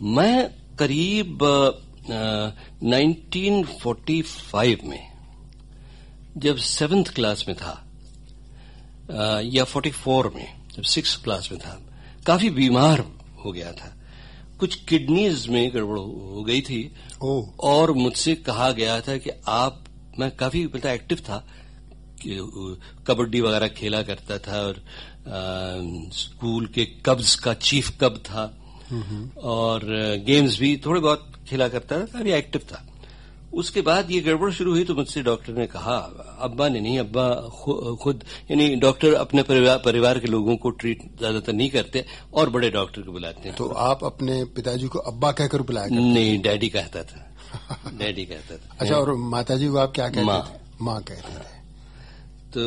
[0.02, 1.70] मैं करीब अ,
[2.82, 5.12] 1945 में
[6.36, 7.86] जब सेवेंथ क्लास में था
[9.10, 11.82] अ, या 44 में जब सिक्स क्लास में था
[12.26, 13.04] काफ़ी बीमार
[13.44, 13.96] हो गया था।
[14.60, 19.84] कुछ किडनीज में गड़बड़ हो गई थी। ओ। और मुझसे कहा गया था कि आप
[20.18, 21.48] मैं काफ़ी मतलब एक्टिव था
[23.06, 24.80] कबड्डी वगैरह खेला करता था और अ,
[26.12, 28.63] स्कूल के कब्ज का चीफ कब था।
[29.44, 29.80] और
[30.26, 32.84] गेम्स भी थोड़े बहुत खेला करता था काफ़ी एक्टिव था।
[33.52, 35.96] उसके बाद ये गड़बड़ शुरू हुई तो मुझसे डॉक्टर ने कहा
[36.40, 37.26] अब्बा ने नहीं अब्बा
[38.02, 42.04] खुद यानी डॉक्टर अपने परिवार परिवार के लोगों को ट्रीट ज़्यादातर नहीं करते
[42.34, 46.00] और बड़े डॉक्टर को बुलाते हैं। तो आप अपने पिताजी को अब्बा कहकर बुलाया करते
[46.04, 50.42] नहीं डैडी कहता था। डैडी कहता था। अच्छा और माताजी को आप क्या कहते माँ।
[50.80, 51.52] माँ कहते थे।
[52.50, 52.62] तो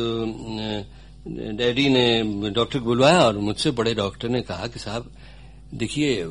[1.56, 5.10] डैडी ने डॉक्टर को बुलवाया और मुझसे बड़े डॉक्टर ने कहा कि साहब
[5.74, 6.24] देखिए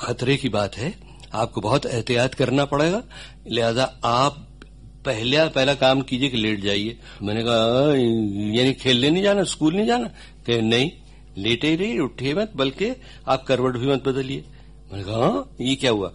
[0.00, 0.94] खतरे की बात है
[1.34, 3.02] आपको बहुत एहतियात करना पड़ेगा।
[3.50, 4.48] लिहाजा आप
[5.04, 7.90] पहला पहला काम कीजिए कि लेट जाइए। मैंने कहा
[8.58, 10.08] यानी खेलने नहीं जाना स्कूल नहीं जाना?
[10.46, 10.90] कहे नहीं
[11.38, 12.96] लेटे ही रही उठिए मत बल्कि
[13.28, 14.44] आप करवट भी मत बदलिए।
[14.92, 16.08] मैंने कहा "हाँ, ये क्या हुआ?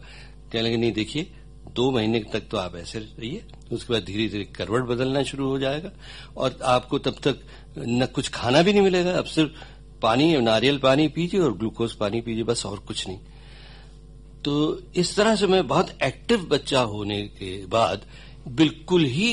[0.54, 1.32] कहने लगे नहीं देखिए
[1.76, 5.60] दो महीने तक तो आप ऐसे रहिए उसके बाद धीरे धीरे करवट बदलना शुरू हो
[5.60, 5.90] जाएगा
[6.38, 7.40] और आपको तब तक
[7.78, 9.52] न कुछ खाना भी नहीं मिलेगा अब सिर्फ़
[10.02, 13.18] पानी नारियल पानी पीजिए और ग्लूकोज पानी पीजिए बस और कुछ नहीं।
[14.46, 18.02] तो इस तरह से मैं बहुत एक्टिव बच्चा होने के बाद
[18.50, 19.30] बिल्कुल ही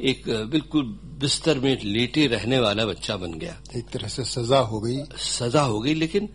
[0.00, 0.82] एक बिल्कुल
[1.20, 5.62] बिस्तर में लेटे रहने वाला बच्चा बन गया। एक तरह से सजा हो गई। सजा
[5.62, 6.28] हो गई लेकिन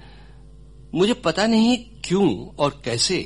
[0.96, 3.24] मुझे पता नहीं क्यों और कैसे।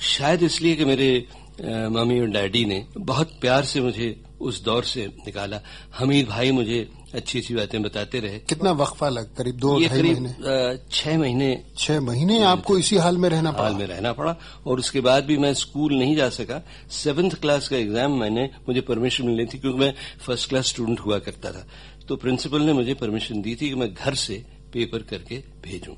[0.00, 1.26] शायद इसलिए कि मेरे
[1.60, 4.08] मम्मी और डैडी ने बहुत प्यार से मुझे
[4.40, 5.60] उस दौर से निकाला।
[5.98, 9.98] हमीद भाई मुझे अच्छी अच्छी बातें बताते रहे। कितना वक्फा लग करीब दो ये ढाई
[9.98, 10.78] करीब महीने?
[10.92, 11.48] छह महीने।
[11.78, 15.36] छह महीने आपको इसी हाल में रहना हाल में रहना पड़ा और उसके बाद भी
[15.38, 19.78] मैं स्कूल नहीं जा सका। सेवेंथ क्लास का एग्ज़ाम मैंने मुझे परमिशन मिली थी क्योंकि
[19.78, 21.66] मैं फ़र्स्ट क्लास स्टूडेंट हुआ करता था।
[22.08, 25.94] तो प्रिंसिपल ने मुझे परमिशन दी थी कि मैं घर से पेपर करके भेजूं।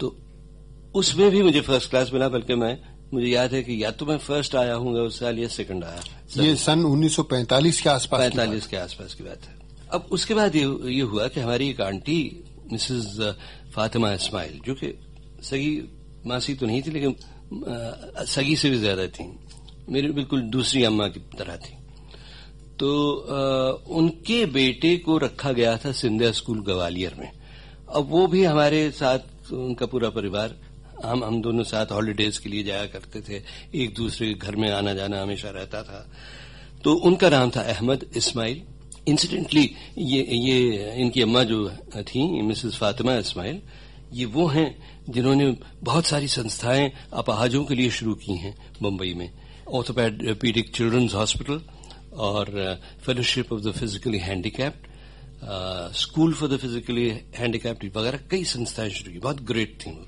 [0.00, 0.14] तो
[0.94, 2.78] उसमें भी मुझे फ़र्स्ट क्लास मिला बल्कि मैं
[3.14, 6.02] मुझे याद है कि या तो मैं फ़र्स्ट आया हूँ उस साल या सेकंड आया।
[6.38, 9.56] ये सन 1945 के आसपास की बात। पैंतालीस के आसपास की बात है।
[9.92, 12.20] अब उसके बाद ये, ये हुआ कि हमारी एक आंटी
[12.72, 13.34] मिसेस
[13.74, 14.92] फातिमा इस्माइल जो कि
[15.42, 15.72] सगी
[16.26, 19.24] मासी तो नहीं थी लेकिन अ, सगी से भी ज़्यादा थी
[19.88, 21.76] मेरी बिल्कुल दूसरी अम्मा की तरह थी।
[22.78, 27.30] तो अ, उनके बेटे को रखा गया था सिंधिया स्कूल ग्वालियर में।
[27.88, 30.54] अब वो भी हमारे साथ उनका पूरा परिवार
[31.04, 33.42] हम हम दोनों साथ हॉलीडेज के लिए जाया करते थे
[33.82, 36.06] एक दूसरे के घर में आना जाना हमेशा रहता था।
[36.84, 38.62] तो उनका नाम था अहमद इस्माइल।
[39.08, 39.64] इंसिडेंटली
[39.98, 41.68] ये ये, इनकी अम्मा जो
[41.98, 43.60] थी, मिसेस फातिमा इस्माइल,
[44.12, 44.68] ये वो हैं
[45.08, 49.30] जिन्होंने बहुत सारी संस्थाएँ अपाहजों के लिए शुरू की हैं मुंबई में।
[49.68, 51.60] ऑर्थोपैडिक चिल्ड्रंस हॉस्पिटल
[52.16, 54.86] और fellowship of the physically handicapped
[55.94, 60.06] school for the physically handicapped वगैरह कई संस्थाएँ शुरू की। बहुत ग्रेट थी वो।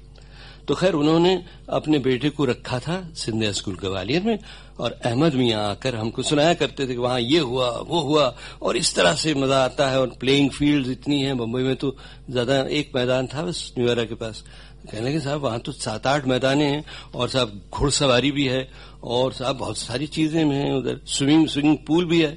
[0.70, 1.33] तो खैर उन्होंने
[1.68, 4.38] अपने बेटे को रखा था सिंधिया स्कूल ग्वालियर में
[4.78, 8.26] और अहमद मियाँ आकर हमको सुनाया करते थे कि वहाँ ये हुआ, वो हुआ
[8.62, 11.90] और इस तरह से मज़ा आता है और प्लेइंग फ़ील्ड इतनी है मुंबई में तो
[12.30, 14.42] ज़्यादा एक मैदान था बस न्यूरा के पास।
[14.87, 18.68] कहने लगे, साहब, वहाँ तो सात आठ मैदाने हैं और साहब घुड़सवारी भी है
[19.04, 22.33] और साहब बहुत सारी चीज़ें हैं उधर, स्विमिंग स्विमिंग पूल भी है।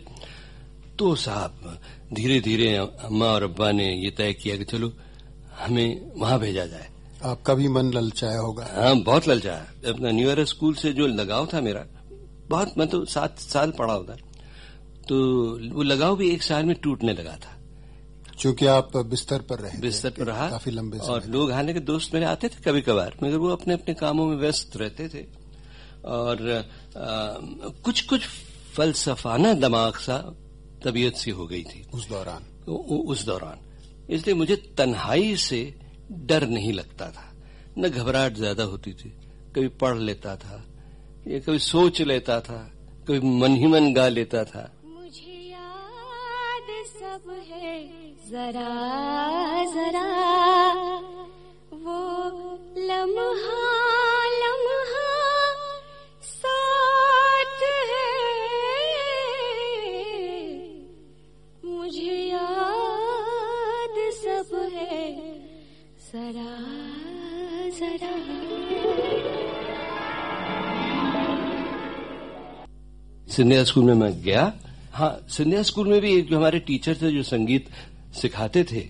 [0.99, 1.77] तो साहब
[2.13, 4.91] धीरे धीरे अम्मा और अब्बा ने ये तय किया कि चलो,
[5.59, 6.91] हमें वहाँ भेजा जाए।
[7.23, 11.47] आपका भी मन ललचाया होगा। हाँ बहुत ललचाया। अपना न्यू ईयर स्कूल से जो लगाव
[11.53, 11.86] था मेरा
[12.49, 14.21] बहुत मैं तो सात साल पढ़ा उधर
[15.09, 15.15] तो
[15.75, 17.57] वो लगाव भी एक साल में टूटने लगा था।
[18.39, 22.13] क्योंकि आप बिस्तर पर रहे बिस्तर पर रहा काफ़ी लंबे समय। और लोग हालाँकि दोस्त
[22.13, 25.25] मेरे आते थे कभी कभार मगर वो अपने अपने कामों में व्यस्त रहते थे।
[26.05, 27.03] और आ,
[27.83, 28.27] कुछ कुछ
[28.75, 30.17] फलसफाना दिमाग सा
[30.86, 33.59] तबीयत सी हो गई थी। उस दौरान। उ, उ, उस दौरान।
[34.09, 35.62] इसलिए मुझे तन्हाई से
[36.13, 37.32] डर नहीं लगता था।
[37.78, 39.10] न घबराहट ज़्यादा होती थी।
[39.56, 40.63] कभी पढ़ लेता था,
[41.28, 42.71] या कभी सोच लेता था,
[43.08, 47.88] कभी मन ही मन गा लेता था। मुझे याद सब है,
[48.30, 48.69] जरा
[49.73, 50.08] जरा,
[51.73, 51.99] वो
[52.78, 54.02] लम्हा
[73.33, 74.51] सिंधिया स्कूल में मैं गया।
[74.93, 77.69] हाँ सिंधिया स्कूल में भी एक जो हमारे टीचर थे जो संगीत
[78.13, 78.81] सिखाते थे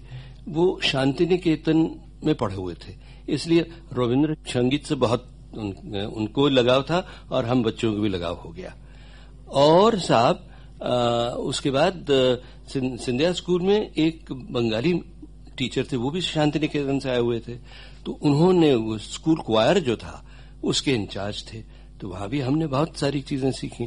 [0.48, 1.78] वो शांति निकेतन
[2.24, 2.94] में पढ़े हुए थे।
[3.30, 5.72] इसलिए रविन्द्र संगीत से बहुत उन,
[6.08, 8.74] उनको लगाव था और हम बच्चों को भी लगाव हो गया।
[9.48, 10.50] और साहब
[11.40, 12.06] उसके बाद
[12.70, 14.94] सिंधिया स्कूल में एक बंगाली
[15.58, 17.56] टीचर थे वो भी शांति निकेतन से आए हुए थे।
[18.06, 20.24] तो उन्होंने वो स्कूल क्वायर जो था
[20.64, 21.62] उसके इंचार्ज थे।
[22.02, 23.86] तो वहाँ भी हमने बहुत सारी चीज़ें सीखी।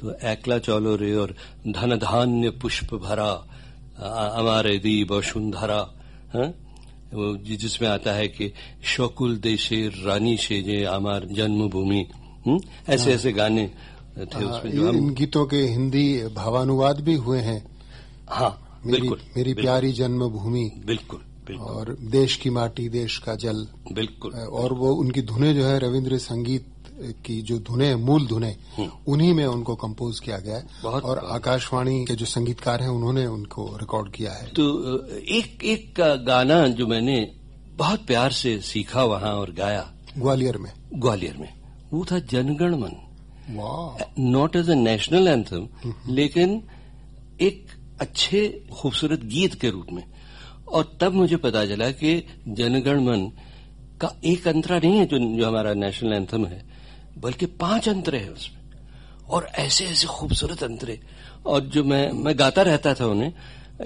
[0.00, 1.34] तो एकला चौलो रे और
[1.68, 3.30] धन धान्य पुष्प भरा
[4.38, 5.80] अमारे दीप वसुंधरा
[6.34, 6.52] हाँ?
[7.14, 8.52] जिसमें आता है कि
[8.84, 12.06] शकुल देशे रानी से जे आमार जन्मभूमि
[12.46, 12.60] हम्म?
[12.88, 13.66] ऐसे ऐसे गाने
[14.18, 17.60] थे उसमें जो इन गीतों के हिंदी भावानुवाद भी हुए हैं।
[18.28, 23.34] हाँ मेरी बिल्कुल मेरी बिल्कुल, प्यारी जन्मभूमि। बिल्कुल बिल्कुल। और देश की माटी देश का
[23.34, 26.77] जल। बिल्कुल। और वो उनकी धुने जो है रविंद्र संगीत
[27.24, 28.54] की जो धुने मूल धुने
[29.08, 33.66] उन्हीं में उनको कंपोज किया गया है। और आकाशवाणी के जो संगीतकार हैं उन्होंने उनको
[33.76, 34.64] रिकॉर्ड किया है। तो
[35.30, 37.16] एक एक गाना जो मैंने
[37.76, 41.52] बहुत प्यार से सीखा वहाँ और गाया। ग्वालियर में। ग्वालियर में।
[41.92, 42.92] वो था Janagana Mana.
[44.18, 45.68] Not as a national anthem
[46.08, 46.62] लेकिन
[47.40, 47.66] एक
[48.00, 50.04] अच्छे खूबसूरत गीत के रूप में।
[50.68, 52.16] और तब मुझे पता चला कि
[52.48, 53.30] जनगण मन
[54.00, 56.77] का एक अंतरा नहीं है जो, जो हमारा नेशनल एंथम है।
[57.20, 58.58] बल्कि पाँच अंतरे हैं उसमें।
[59.30, 61.00] और ऐसे ऐसे खूबसूरत अंतरे।
[61.46, 63.32] और जो मैं मैं गाता रहता था उन्हें,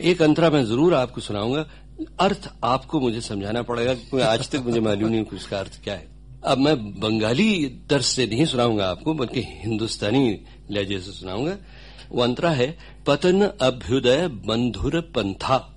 [0.01, 1.67] एक अंतरा मैं ज़रूर आपको सुनाऊँगा।
[2.21, 5.95] अर्थ आपको मुझे समझाना पड़ेगा, क्योंकि आज तक मुझे मालूम नहीं कि उसका अर्थ क्या
[5.95, 6.07] है।
[6.45, 10.41] अब मैं बंगाली दर्ज से नहीं सुनाऊँगा आपको, बल्कि हिंदुस्तानी
[10.71, 11.57] लहजे से सुनाऊँगा।
[12.11, 15.75] वो अंतरा है, पतन अभ्युदय बंधुर पंथा,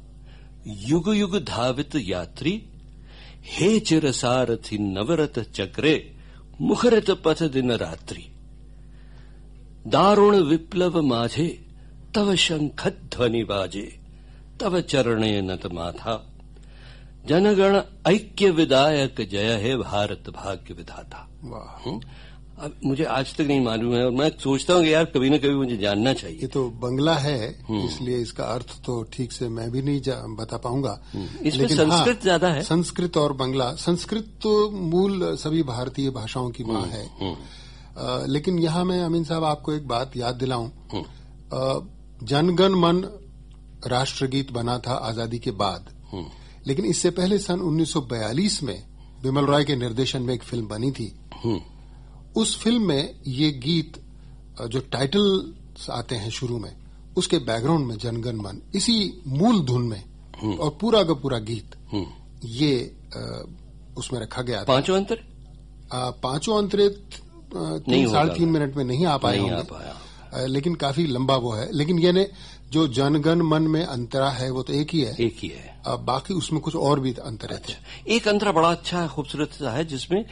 [0.67, 2.61] युग युग धावित यात्री,
[3.45, 6.14] हे चिर सारथी नवरत चक्रे।
[6.61, 8.23] मुखरित पथ दिन रात्रि
[9.87, 11.47] दारुण विप्लव माझे
[12.15, 13.87] तव शंख ध्वनि बाजे
[14.61, 16.15] तव चरणे नत माथा
[17.27, 21.99] जनगण ऐक्य विदायक जय है भारत भाग्य विधाता वाह हम्म?
[22.63, 25.37] अब मुझे आज तक नहीं मालूम है और मैं सोचता हूँ कि यार कभी न
[25.37, 27.49] कभी मुझे जानना चाहिए। ये तो बंगला है
[27.85, 30.01] इसलिए इसका अर्थ तो ठीक से मैं भी नहीं
[30.35, 35.63] बता पाऊँगा। इसमें लेकिन संस्कृत हाँ, ज़्यादा है। संस्कृत और बंगला संस्कृत तो मूल सभी
[35.63, 40.35] भारतीय भाषाओं की माँ है। अ, लेकिन यहाँ मैं अमीन साहब आपको एक बात याद
[40.35, 40.69] दिलाऊं।
[42.23, 43.03] जनगण मन
[43.87, 45.93] राष्ट्रगीत बना था आज़ादी के बाद।
[46.67, 48.83] लेकिन इससे पहले सन 1942 में
[49.23, 51.13] बिमल रॉय के निर्देशन में एक फ़िल्म बनी थी।
[52.35, 54.01] उस फ़िल्म में ये गीत
[54.67, 55.53] जो टाइटल
[55.91, 56.75] आते हैं शुरू में
[57.17, 60.03] उसके बैकग्राउंड में जनगण मन इसी मूल धुन में
[60.57, 61.75] और पूरा का पूरा गीत
[62.45, 63.45] ये अ,
[63.97, 65.23] उसमें रखा गया पाँचों अंतर?
[66.23, 66.97] पाँचों अंतरे अ,
[67.55, 71.71] नहीं तीन साढ़े तीन मिनट में नहीं आ पाए होंगे। लेकिन काफ़ी लंबा वो है।
[71.73, 72.27] लेकिन ये ने
[72.71, 76.33] जो जनगण मन में अंतरा है वो तो एक ही है। एक ही है। बाकी
[76.33, 77.73] उसमें कुछ और भी अंतर थे।
[78.15, 80.25] एक अंतरा बड़ा अच्छा खूबसूरत सा है जिसमें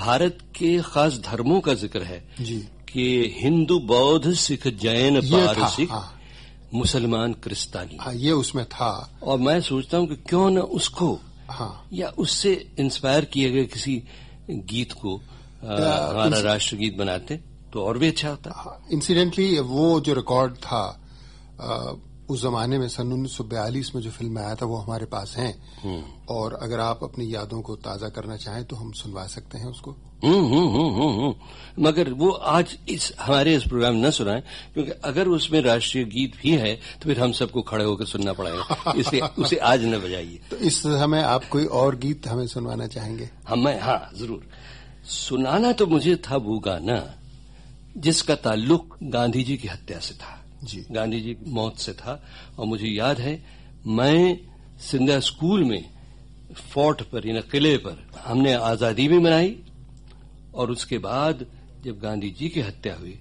[0.00, 2.58] भारत के खास धर्मों का ज़िक्र है जी।
[2.88, 3.06] कि
[3.38, 6.20] हिंदू बौद्ध सिख जैन पारसिक हाँ,
[6.74, 8.90] मुसलमान क्रिस्तानी। हाँ ये उसमें था।
[9.22, 11.12] और मैं सोचता हूँ कि क्यों न उसको
[11.50, 14.02] हाँ। या उससे इंस्पायर किए गए किसी
[14.50, 15.16] गीत को
[15.62, 17.36] हमारा राष्ट्रगीत बनाते
[17.72, 20.82] तो और भी अच्छा होता। इंसिडेंटली वो जो रिकॉर्ड था
[22.30, 25.52] उस जमाने में सन 1942 में जो फ़िल्म आया था वो हमारे पास हैं।
[26.30, 29.90] और अगर आप अपनी यादों को ताज़ा करना चाहें तो हम सुनवा सकते हैं उसको।
[30.24, 34.42] हम्म हम्म हम्म हम्म हम्म। मगर वो आज इस हमारे इस प्रोग्राम न सुनाएँ
[34.74, 38.92] क्योंकि अगर उसमें राष्ट्रीय गीत भी है तो फिर हम सबको खड़े होकर सुनना पड़ेगा।
[38.96, 43.30] इसे उसे आज न बजाइए। तो इस समय आप कोई और गीत हमें सुनवाना चाहेंगे?
[43.48, 44.46] हम हाँ ज़रूर।
[45.04, 47.14] सुनाना तो मुझे था वो गाना
[47.96, 52.22] जिसका ताल्लुक गांधी जी की हत्या से था। जी। गांधी जी मौत से था।
[52.58, 53.34] और मुझे याद है
[53.86, 54.38] मैं
[54.80, 55.84] सिंधा स्कूल में
[56.72, 59.56] फोर्ट पर यानी किले पर हमने आज़ादी भी मनाई
[60.54, 61.46] और उसके बाद
[61.84, 63.18] जब गांधी जी की हत्या हुई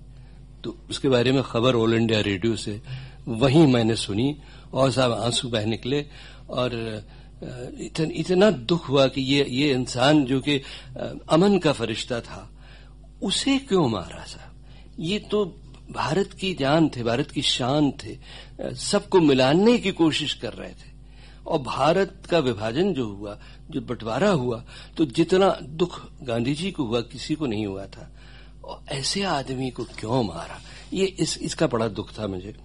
[0.63, 2.81] तो उसके बारे में खबर ऑल इंडिया रेडियो से
[3.27, 4.35] वहीं मैंने सुनी
[4.73, 6.05] और साहब आँसू बह निकले
[6.49, 6.73] और
[7.79, 10.61] इतन, इतना दुख हुआ कि ये ये इंसान जो कि
[11.29, 12.49] अमन का फरिश्ता था
[13.21, 14.53] उसे क्यों मारा साहब?
[14.99, 15.45] ये तो
[15.91, 18.17] भारत की जान थे, भारत की शान थे,
[18.75, 20.89] सबको मिलाने की कोशिश कर रहे थे।
[21.47, 24.63] और भारत का विभाजन जो हुआ, जो बंटवारा हुआ
[24.97, 28.11] तो जितना दुख गांधी जी को हुआ, किसी को नहीं हुआ था।
[28.63, 30.61] और ऐसे आदमी को क्यों मारा?
[30.93, 32.55] ये इस, इसका बड़ा दुख था मुझे।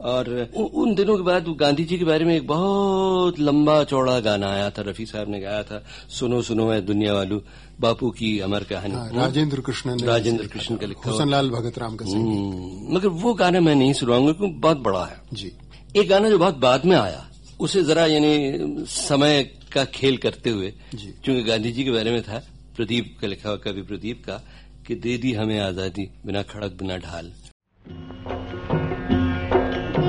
[0.00, 4.20] और उ- उन दिनों के बाद गांधी जी के बारे में एक बहुत लंबा चौड़ा
[4.20, 5.82] गाना आया था रफी साहब ने गाया था
[6.18, 7.42] सुनो सुनो है दुनिया वालू
[7.80, 11.78] बापू की अमर कहानी। हाँ, राजेंद्र कृष्ण ने राजेंद्र कृष्ण का लिखा हुआ। हुसनलाल भगत
[11.78, 15.52] राम का हम्म, मगर वो गाना मैं नहीं सुनाऊँगा क्योंकि बहुत बड़ा है। जी।
[15.96, 17.30] एक गाना जो बहुत बाद में आया
[17.60, 19.42] उसे जरा यानी समय
[19.72, 22.42] का खेल करते हुए। क्योंकि गांधी जी के बारे में था
[22.76, 24.42] प्रदीप का लिखा हुआ कवि प्रदीप का
[24.86, 27.32] कि दे दी हमें आज़ादी बिना खड़क बिना ढाल।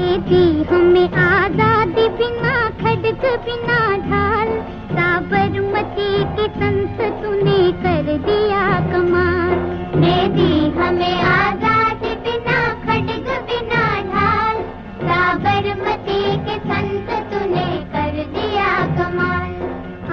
[0.09, 4.47] देती हमें आज़ादी बिना खड़ग, बिना ढाल।
[4.91, 9.53] साबरमती के संत तूने कर दिया कमाल।
[9.95, 14.57] दे दी हमें आज़ादी बिना खड़ग, बिना ढाल।
[15.03, 19.53] साबरमती के संत तूने कर दिया कमाल।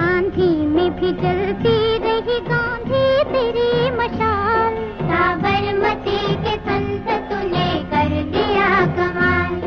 [0.09, 4.77] आंधी में भी जलती रही गांधी तेरी मशाल।
[5.09, 9.66] साबरमती के संत तूने कर दिया कमाल।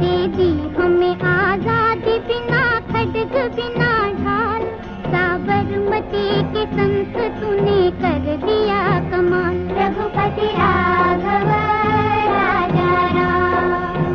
[0.00, 3.90] दे दी हमें आज़ादी बिना खड़ग बिना
[4.20, 4.62] ढाल।
[5.12, 8.80] साबरमती के संत तूने कर दिया
[9.10, 11.50] कमाल। रघुपति राघव
[12.30, 14.08] राजा राम।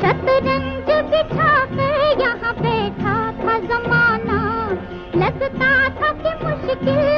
[0.00, 4.40] शतरंज बिछा कर यहाँ बैठा था जमाना।
[5.22, 7.17] लगता था कि मुश्किल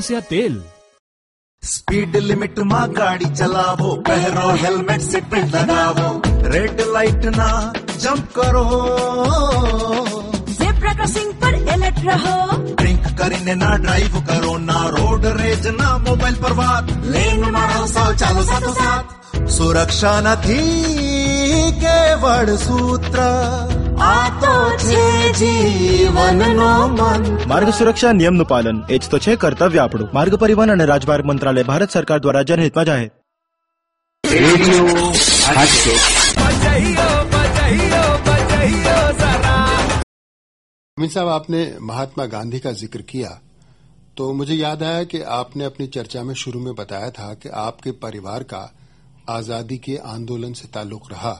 [0.00, 0.54] कपास या तेल।
[1.62, 6.08] स्पीड लिमिट में गाड़ी चलावो पहरो हेलमेट सीट बेल्ट लगावो
[6.52, 7.48] रेड लाइट ना
[8.00, 8.64] जंप करो।
[10.50, 12.36] जेब्रा क्रॉसिंग पर अलर्ट रहो।
[12.74, 18.14] ड्रिंक करने ना ड्राइव करो ना रोड रेज ना मोबाइल पर बात। लेन मारो रहो
[18.14, 20.62] चालो साथो साथ सुरक्षा नथी
[21.84, 23.28] केवल सूत्र।
[24.00, 24.99] आ तो छे
[27.49, 31.63] માર્ગ સુરક્ષા નિયમનું પાલન એ જ તો છે કર્તવ્ય આપણું માર્ગ પરિવહન અને રાજમાર્ગ મંત્રાલય
[31.69, 33.11] ભારત સરકાર દ્વારા જનહિતમાં જાહેર
[34.23, 34.83] रेडियो
[35.49, 35.95] हटके
[40.97, 43.29] अमित साहब आपने महात्मा गांधी का जिक्र किया
[44.17, 47.91] तो मुझे याद आया कि आपने अपनी चर्चा में शुरू में बताया था कि आपके
[48.03, 48.61] परिवार का
[49.29, 51.33] आजादी के आंदोलन से ताल्लुक रहा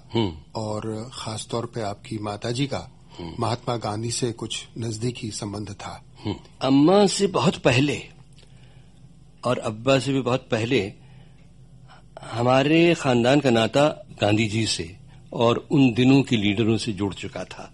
[0.58, 2.88] और खासतौर पे आपकी माताजी का
[3.41, 6.03] महात्मा गांधी से कुछ नजदीकी संबंध था।
[6.61, 8.03] अम्मा से बहुत पहले
[9.45, 10.81] और अब्बा से भी बहुत पहले
[12.23, 13.87] हमारे खानदान का नाता
[14.21, 14.97] गांधी जी से
[15.33, 17.71] और उन दिनों के लीडरों से जुड़ चुका था।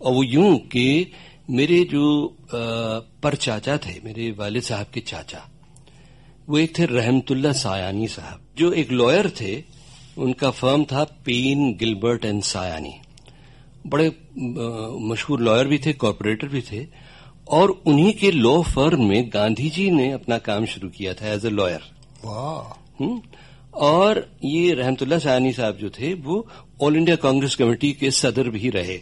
[0.00, 1.12] और वो यूँ कि
[1.50, 5.48] मेरे जो पर चाचा थे, मेरे वालिद साहब के चाचा,
[6.48, 9.62] वो एक थे रहमतुल्ला सायानी साहब, जो एक लॉयर थे,
[10.18, 12.94] उनका फर्म था पेन गिलबर्ट एंड सायानी।
[13.86, 14.08] बड़े
[15.08, 16.86] मशहूर लॉयर भी थे कॉरपोरेटर भी थे
[17.48, 21.46] और उन्हीं के लॉ फर्म में गांधी जी ने अपना काम शुरू किया था एज
[21.46, 21.80] ए लॉयर?
[23.74, 26.46] और ये रहमतुल्ला सानी साहब जो थे वो
[26.82, 29.00] ऑल इंडिया कांग्रेस कमेटी के सदर भी रहे।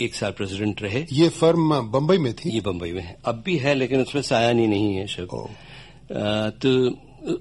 [0.00, 2.50] एक साल प्रेसिडेंट रहे। ये फर्म बंबई में थी?
[2.50, 5.28] ये बंबई में है। अब भी है लेकिन उसमें सायानी नहीं है शब्द
[6.62, 6.70] तो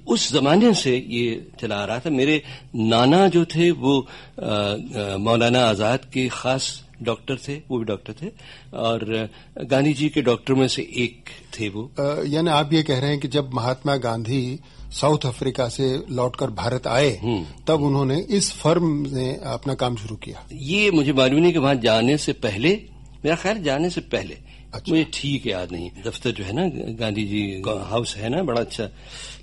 [0.07, 2.43] उस जमाने से ये चला आ रहा था। मेरे
[2.75, 8.13] नाना जो थे वो अ, अ, मौलाना आज़ाद के खास डॉक्टर थे वो भी डॉक्टर
[8.21, 8.27] थे
[8.73, 9.29] और
[9.63, 11.29] गांधी जी के डॉक्टर में से एक
[11.59, 11.91] थे वो।
[12.25, 14.59] यानी आप ये कह रहे हैं कि जब महात्मा गांधी
[14.91, 17.19] साउथ अफ्रीका से लौटकर भारत आए
[17.67, 21.75] तब उन्होंने इस फर्म ने अपना काम शुरू किया। ये मुझे मालूम नहीं कि वहाँ
[21.75, 22.83] जाने से पहले
[23.25, 24.37] मेरा ख्याल जाने से पहले
[24.89, 28.89] मुझे ठीक याद नहीं। दफ्तर जो है ना गांधी जी हाउस है ना बड़ा अच्छा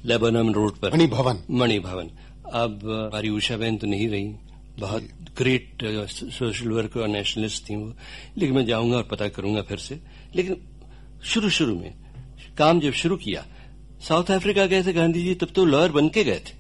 [0.04, 2.10] लेबनम रोड पर। मणि भवन। मणि भवन।
[2.52, 4.24] अब हमारी उषा बहन तो नहीं रही।
[4.78, 5.08] बहुत
[5.38, 7.92] ग्रेट सोशल वर्कर और नेशनलिस्ट थी वो।
[8.38, 9.98] लेकिन मैं जाऊँगा और पता करूँगा फिर से।
[10.34, 10.56] लेकिन
[11.24, 11.94] शुरू शुरू में
[12.58, 13.44] काम जब शुरू किया
[14.08, 16.56] साउथ अफ्रीका गए थे गांधी जी तब तो लॉयर बन के गए थे।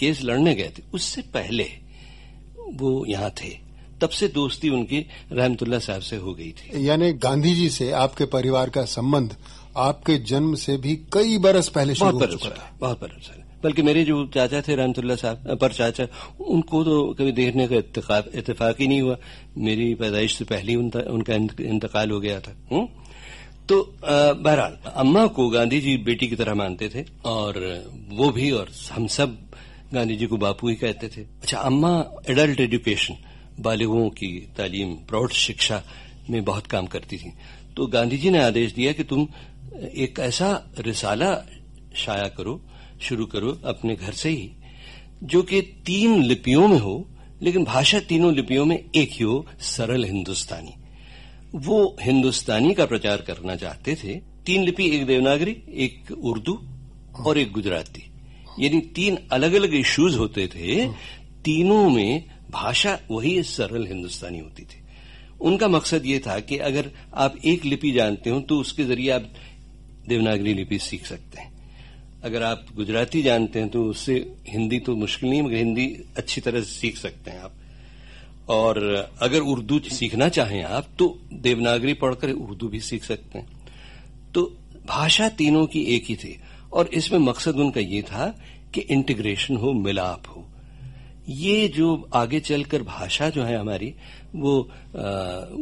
[0.00, 1.70] केस लड़ने गए थे। उससे पहले
[2.70, 3.67] वो यहाँ थे।
[4.00, 8.24] तब से दोस्ती उनकी रहमतुल्ला साहब से हो गई थी। यानी गांधी जी से आपके
[8.28, 9.36] परिवार का संबंध
[9.76, 13.30] आपके जन्म से भी कई बरस पहले शुरू हो चुका है। बहुत बरस
[13.64, 16.06] बल्कि मेरे जो चाचा थे रहमतुल्ला साहब पर चाचा
[16.46, 19.16] उनको तो कभी देखने का इत्तेफाक इत्तेफाक ही नहीं हुआ।
[19.58, 22.86] मेरी पैदाइश से पहले ही उनका, उनका इंतकाल हो गया था। हुँ?
[23.68, 27.58] तो बहरहाल अम्मा को गांधी जी बेटी की तरह मानते थे और
[28.10, 29.36] वो भी और हम सब
[29.94, 31.92] गांधी जी को बापू ही कहते थे। अच्छा अम्मा
[32.30, 33.14] एडल्ट एजुकेशन
[33.60, 35.84] बालिगों की तालीम, प्रौढ़ शिक्षा
[36.30, 37.32] में बहुत काम करती थी।
[37.76, 39.28] तो गांधी जी ने आदेश दिया कि तुम
[39.76, 41.42] एक ऐसा रिसाला
[41.94, 42.64] शाया करो,
[43.00, 44.50] शुरू करो अपने घर से ही,
[45.22, 47.08] जो कि तीन लिपियों में हो,
[47.42, 50.74] लेकिन भाषा तीनों लिपियों में एक ही हो, सरल हिंदुस्तानी।
[51.54, 56.62] वो हिंदुस्तानी का प्रचार करना चाहते थे। तीन लिपि, एक देवनागरी, एक उर्दू
[57.26, 58.10] और एक गुजराती।
[58.64, 60.88] यानी तीन अलग अलग इश्यूज़ होते थे।
[61.44, 64.82] तीनों में भाषा वही सरल हिंदुस्तानी होती थी।
[65.40, 69.30] उनका मकसद ये था कि अगर आप एक लिपि जानते हो तो उसके ज़रिए आप
[70.08, 71.52] देवनागरी लिपि सीख सकते हैं।
[72.24, 74.14] अगर आप गुजराती जानते हैं तो उससे
[74.48, 75.86] हिंदी तो मुश्किल नहीं, मगर हिंदी
[76.16, 77.52] अच्छी तरह से सीख सकते हैं आप।
[78.48, 78.78] और
[79.22, 83.46] अगर उर्दू सीखना चाहें आप तो देवनागरी पढ़कर उर्दू भी सीख सकते हैं।
[84.34, 84.42] तो
[84.86, 86.38] भाषा तीनों की एक ही थी,
[86.72, 88.26] और इसमें मकसद उनका ये था
[88.74, 90.44] कि इंटीग्रेशन हो, मिलाप हो।
[91.28, 93.94] ये जो आगे चलकर भाषा जो है हमारी,
[94.34, 94.58] वो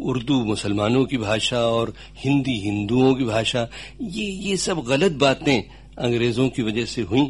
[0.03, 3.69] उर्दू मुसलमानों की भाषा और हिंदी हिंदुओं की भाषा,
[4.01, 5.63] ये ये सब गलत बातें
[5.99, 7.23] अंग्रेज़ों की वजह से हुई।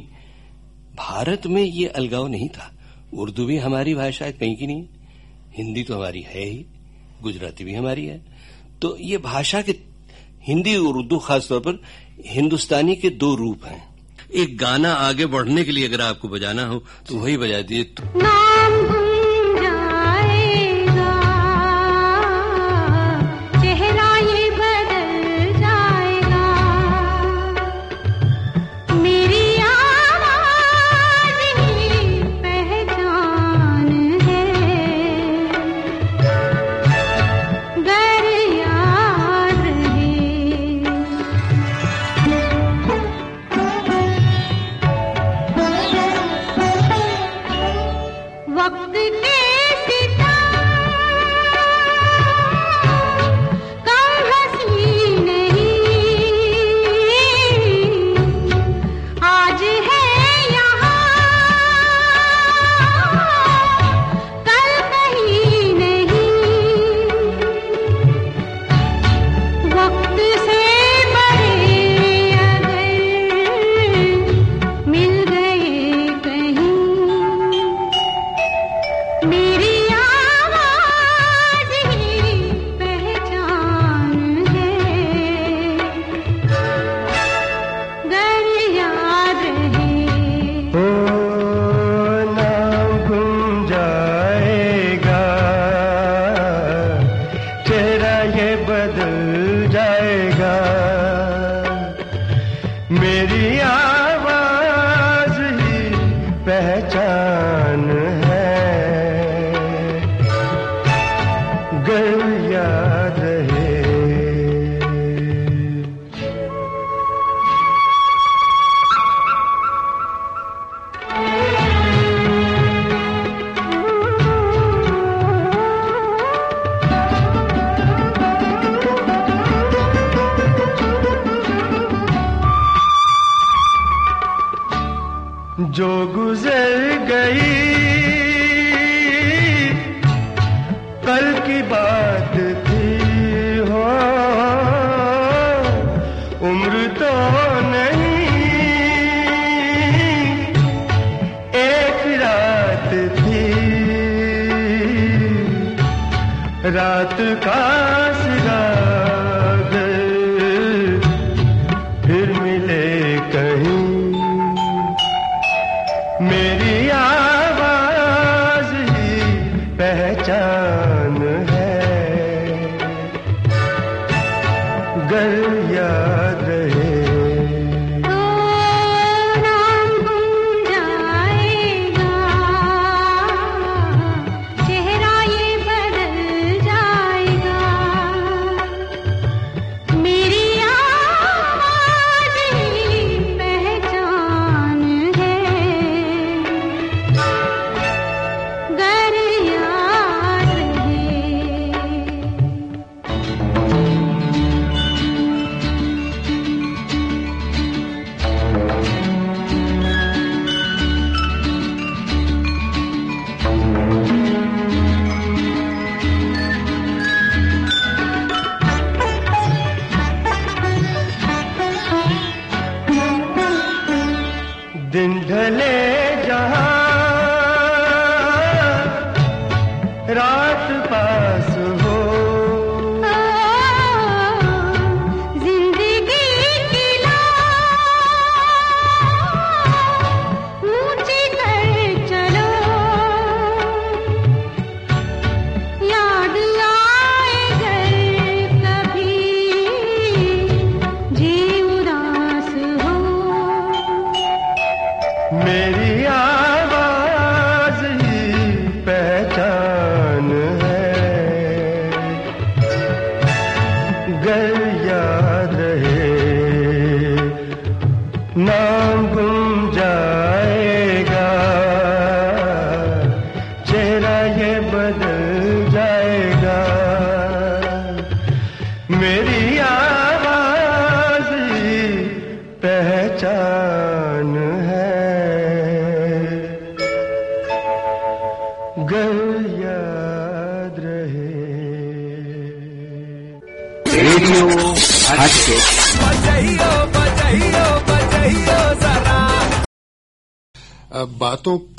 [0.97, 2.73] भारत में ये अलगाव नहीं था।
[3.15, 4.85] उर्दू भी हमारी भाषा है, कहीं की नहीं।
[5.57, 6.65] हिंदी तो हमारी है ही,
[7.23, 8.25] गुजराती भी हमारी है।
[8.83, 9.75] तो ये भाषा के,
[10.43, 11.83] हिंदी और उर्दू खासतौर पर
[12.27, 13.96] हिंदुस्तानी के दो रूप हैं।
[14.43, 18.86] एक गाना आगे बढ़ने के लिए अगर आपको बजाना हो तो वही बजा दिए नाम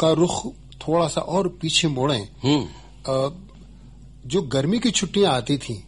[0.07, 0.45] का रुख
[0.79, 2.19] थोड़ा सा और पीछे मोड़े।
[4.25, 5.83] जो गर्मी की छुट्टियाँ आती थी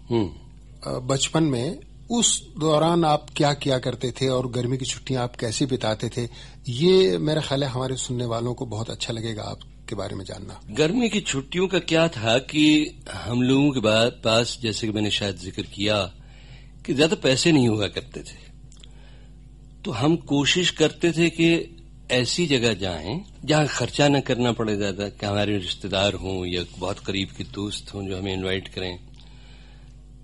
[0.84, 5.65] बचपन में उस दौरान आप क्या किया करते थे और गर्मी की छुट्टियाँ आप कैसे
[5.65, 6.28] बिताते थे
[6.70, 10.59] ये मेरा ख्याल है हमारे सुनने वालों को बहुत अच्छा लगेगा आपके बारे में जानना।
[10.74, 12.65] गर्मी की छुट्टियों का क्या था कि
[13.13, 13.80] हम लोगों के
[14.22, 16.01] पास जैसे कि मैंने शायद ज़िक्र किया
[16.86, 18.38] कि ज़्यादा पैसे नहीं हुआ करते थे।
[19.86, 21.49] तो हम कोशिश करते थे कि
[22.12, 26.99] ऐसी जगह जाएँ जहाँ खर्चा न करना पड़े ज़्यादा, कि हमारे रिश्तेदार हों या बहुत
[26.99, 28.97] करीब के दोस्त हों जो हमें इनवाइट करें।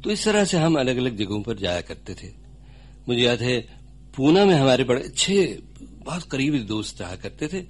[0.03, 2.27] तो इस तरह से हम अलग अलग जगहों पर जाया करते थे।
[3.07, 3.59] मुझे याद है,
[4.15, 5.59] पूना में हमारे बड़े अच्छे,
[6.03, 7.63] बहुत करीबी दोस्त रहा करते थे।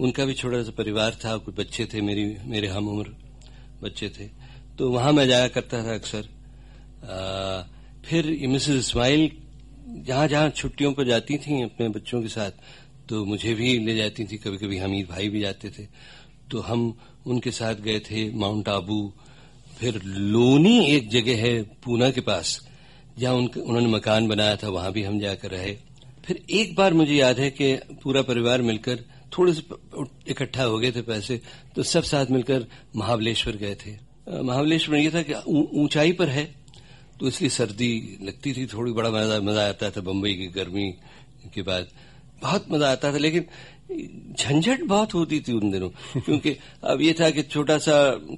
[0.00, 3.14] उनका भी छोटा सा परिवार था, कुछ बच्चे थे मेरी, मेरे हम उम्र
[3.82, 4.28] बच्चे थे।
[4.78, 6.28] तो वहाँ मैं जाया करता था अक्सर।
[8.06, 9.30] फिर मिसेस इस्माइल
[10.06, 12.50] जहाँ जहाँ छुट्टियों पर जाती थी अपने बच्चों के साथ
[13.08, 15.86] तो मुझे भी ले जाती थी कभी कभी हमीद भाई भी जाते थे।
[16.50, 16.94] तो हम
[17.26, 19.00] उनके साथ गए थे माउंट आबू।
[19.78, 22.60] फिर लोनी एक जगह है पूना के पास,
[23.18, 25.76] जहाँ उन्होंने मकान बनाया था, वहाँ भी हम जाकर रहे।
[26.24, 29.62] फिर एक बार मुझे याद है कि पूरा परिवार मिलकर थोड़े से
[30.28, 31.40] इकट्ठा हो गए थे पैसे
[31.76, 33.92] तो सब साथ मिलकर महाबलेश्वर गए थे।
[34.42, 35.34] महाबलेश्वर में ये था कि
[35.78, 36.44] ऊंचाई पर है
[37.20, 40.90] तो इसलिए सर्दी लगती थी, थोड़ी बड़ा मज़ा आता था बम्बई की गर्मी
[41.54, 41.88] के बाद।
[42.42, 43.44] बहुत मज़ा आता था लेकिन
[44.40, 45.88] झंझट बहुत होती थी उन दिनों
[46.20, 47.92] क्योंकि अब ये था कि छोटा सा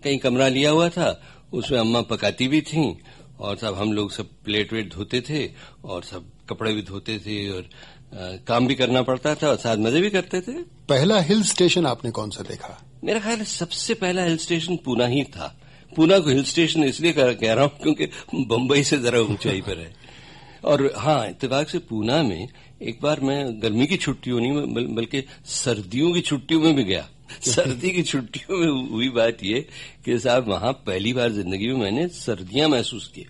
[0.04, 1.20] कहीं कमरा लिया हुआ था
[1.52, 2.94] उसमें अम्मा पकाती भी थीं
[3.40, 5.50] और सब हम लोग सब प्लेट वेट धोते थे
[5.84, 9.76] और सब कपड़े भी धोते थे और अ, काम भी करना पड़ता था और साथ
[9.76, 10.52] मज़े भी करते थे।
[10.88, 12.86] पहला हिल स्टेशन आपने कौन सा देखा?
[13.04, 15.56] मेरा ख्याल सबसे पहला हिल स्टेशन पूना ही था।
[15.96, 19.92] पूना को हिल स्टेशन इसलिए कह रहा हूँ क्योंकि बंबई से जरा ऊंचाई पर है।
[20.64, 22.48] और हाँ इत्तेफाक से पूना में
[22.80, 27.08] एक बार मैं गर्मी की छुट्टियों नहीं बल, बल्कि सर्दियों की छुट्टियों में भी गया।
[27.46, 29.60] सर्दी की छुट्टियों में हुई बात ये
[30.04, 33.26] कि साहब वहाँ पहली बार ज़िंदगी में मैंने सर्दियाँ महसूस की।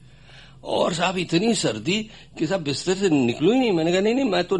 [0.65, 1.99] और साहब इतनी सर्दी
[2.39, 4.57] कि साहब बिस्तर से निकलू ही नहीं। मैंने कहा नहीं नहीं मैं तो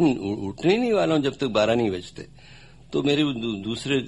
[0.49, 2.27] उठने ही नहीं वाला हूँ जब तक बारह नहीं बजते।
[2.93, 3.23] तो मेरे
[3.63, 4.03] दूसरे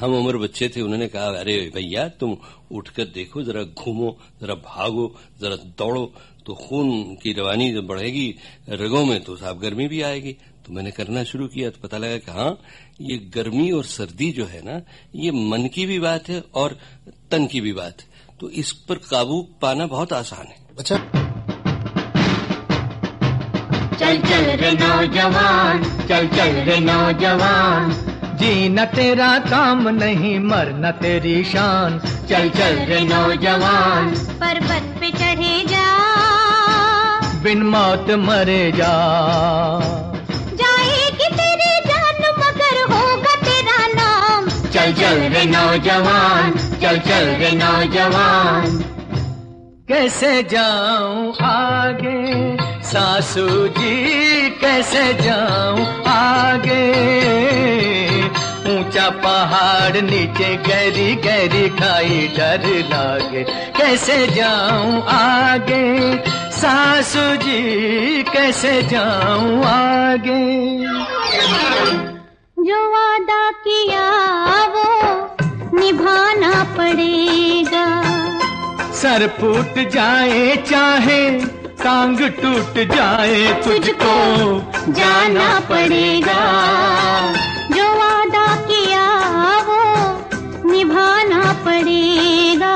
[0.00, 2.36] हम उम्र बच्चे थे उन्होंने कहा अरे भैया तुम
[2.72, 6.04] उठकर देखो जरा घूमो जरा भागो जरा दौड़ो।
[6.48, 6.90] तो खून
[7.22, 8.34] की रवानी जब बढ़ेगी
[8.70, 10.32] रगों में तो साफ़ गर्मी भी आएगी।
[10.66, 12.58] तो मैंने करना शुरू किया तो पता लगा कि हाँ
[13.00, 14.80] ये गर्मी और सर्दी जो है ना
[15.14, 16.78] ये मन की भी बात है और
[17.30, 20.96] तन की भी बात है। तो इस पर काबू पाना बहुत आसान है। अच्छा।
[23.98, 27.92] चल चल रे नौजवान चल चल रे नौजवान।
[28.36, 35.97] जीना तेरा काम नहीं मरना तेरी शान। चल चल रे नौजवान। पर्वत पे चढ़े जा।
[37.48, 38.94] बिन मौत मरे जा।
[40.54, 48.84] जाएगी तेरी जान मगर होगा तेरा नाम। चल चल रे नौजवान चल चल रे नौजवान।
[49.88, 52.56] कैसे जाऊँ आगे?
[52.82, 56.84] सासू जी कैसे जाऊँ आगे?
[58.74, 63.44] ऊँचा पहाड़ नीचे गहरी गहरी खाई डर लागे।
[63.78, 66.38] कैसे जाऊँ आगे?
[66.58, 70.38] सासू जी कैसे जाऊँ आगे?
[72.56, 74.06] जो वादा किया
[74.74, 74.88] वो
[75.78, 77.86] निभाना पड़ेगा।
[78.92, 81.20] सर फूट जाए चाहे
[81.84, 84.16] टांग टूट जाए तुझको
[84.92, 86.40] जाना पड़ेगा।
[87.76, 89.06] जो वादा किया
[89.68, 89.80] वो
[90.72, 92.74] निभाना पड़ेगा।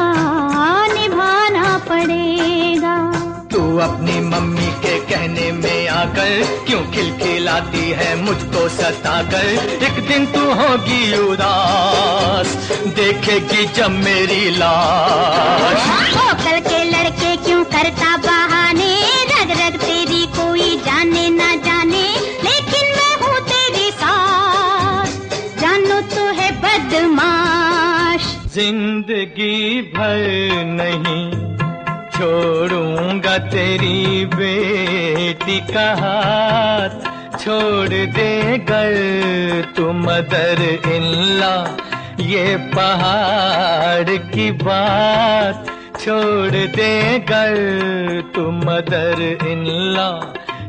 [4.33, 6.31] मम्मी के कहने में आकर
[6.67, 9.49] क्यों खिलखिलाती है मुझको सताकर?
[9.87, 12.55] एक दिन तू होगी उदास
[12.97, 18.93] देखेगी जब मेरी लाश। ओ कल के लड़के क्यों करता बहाने?
[19.33, 22.05] रग रग तेरी कोई जाने ना जाने
[22.47, 30.21] लेकिन मैं हूँ तेरी साथ जानो तो है बदमाश। ज़िंदगी भर
[30.73, 31.25] नहीं
[32.23, 41.55] छोड़ूँगा तेरी बेटी का हाथ। छोड़ दे गर तू मदर इल्ला
[42.21, 42.45] ये
[42.75, 45.67] पहाड़ की बात।
[46.01, 46.93] छोड़ दे
[47.31, 47.59] गर
[48.35, 50.09] तू मदर इल्ला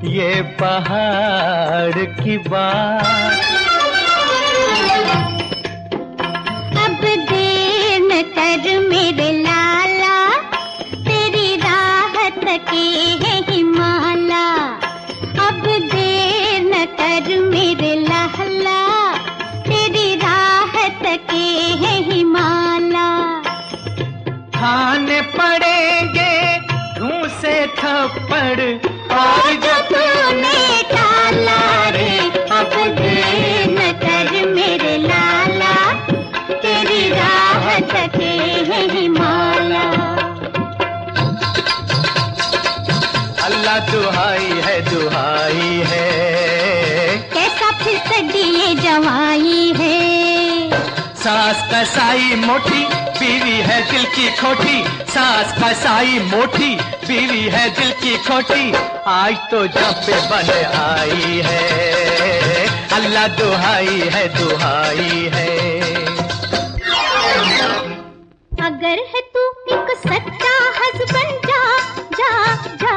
[0.10, 3.63] ये पहाड़ की बात।
[25.54, 26.34] पड़ेंगे
[27.42, 28.62] से थप्पड़।
[29.16, 32.18] और जो तूने टाला रे
[32.52, 35.76] अब देर न कर मेरे लाला।
[36.54, 38.32] तेरी राहत के
[38.70, 39.84] है हिमाला।
[43.46, 46.10] अल्लाह दुहाई है दुहाई है।
[47.34, 50.02] कैसा फिर सदिए जवाई है।
[51.16, 52.84] सास कसाई मोटी
[53.24, 54.80] बीवी है दिल की खोटी
[55.12, 56.76] सास फसाई मोटी
[57.08, 58.66] बीवी है दिल की खोटी।
[59.10, 60.50] आज तो जब पे बन
[60.80, 61.62] आई है
[62.98, 65.54] अल्लाह दुहाई है दुहाई है।
[68.66, 69.46] अगर है तू
[69.76, 71.64] एक सच्चा हस्बैंड जा
[72.20, 72.34] जा
[72.84, 72.96] जा।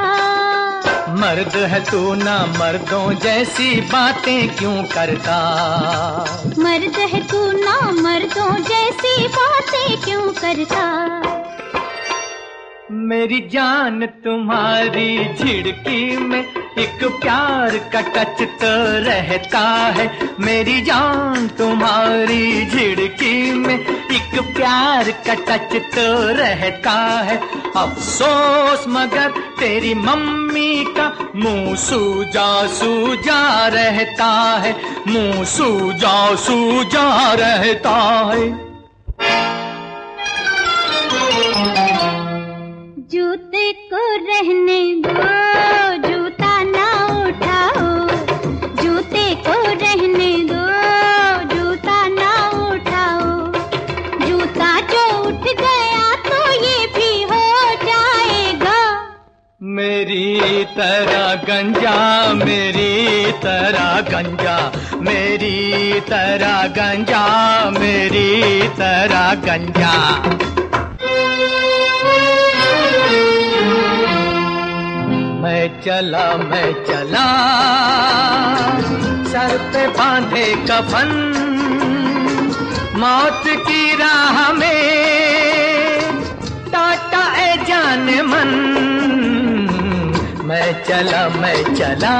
[1.20, 5.38] मर्द है तू ना मर्दों जैसी बातें क्यों करता?
[6.58, 8.85] मर्द है तू ना मर्दों जैसी
[9.18, 11.06] बातें क्यों करता?
[12.90, 16.40] मेरी जान तुम्हारी झिड़की में
[16.78, 25.34] एक प्यार का टच तो रहता है। मेरी जान तुम्हारी झिड़की में एक प्यार का
[25.34, 27.36] टच तो रहता है।
[27.76, 34.76] अफसोस मगर तेरी मम्मी का मुँह सूजा सूजा रहता है।
[35.08, 37.96] मुँह सूजा सूजा रहता
[38.34, 38.65] है।
[43.10, 45.12] जूते को रहने दो,
[46.08, 46.86] जूता ना
[47.22, 48.08] उठाओ।
[48.82, 50.62] जूते को रहने दो,
[51.54, 53.52] जूता ना उठाओ।
[54.26, 58.80] जूता जो उठ गया तो ये भी हो जाएगा।
[59.62, 67.24] मेरी तरह गंजा, मेरी तरह गंजा, मेरी तरह गंजा,
[67.70, 69.94] मेरी तरह गंजा।
[75.66, 77.24] मैं चला मैं चला।
[79.30, 81.10] सर पे बांधे कफन,
[82.96, 86.12] मौत की राह में।
[86.70, 88.52] टाटा ए जान मन,
[90.44, 92.14] मैं चला मैं चला।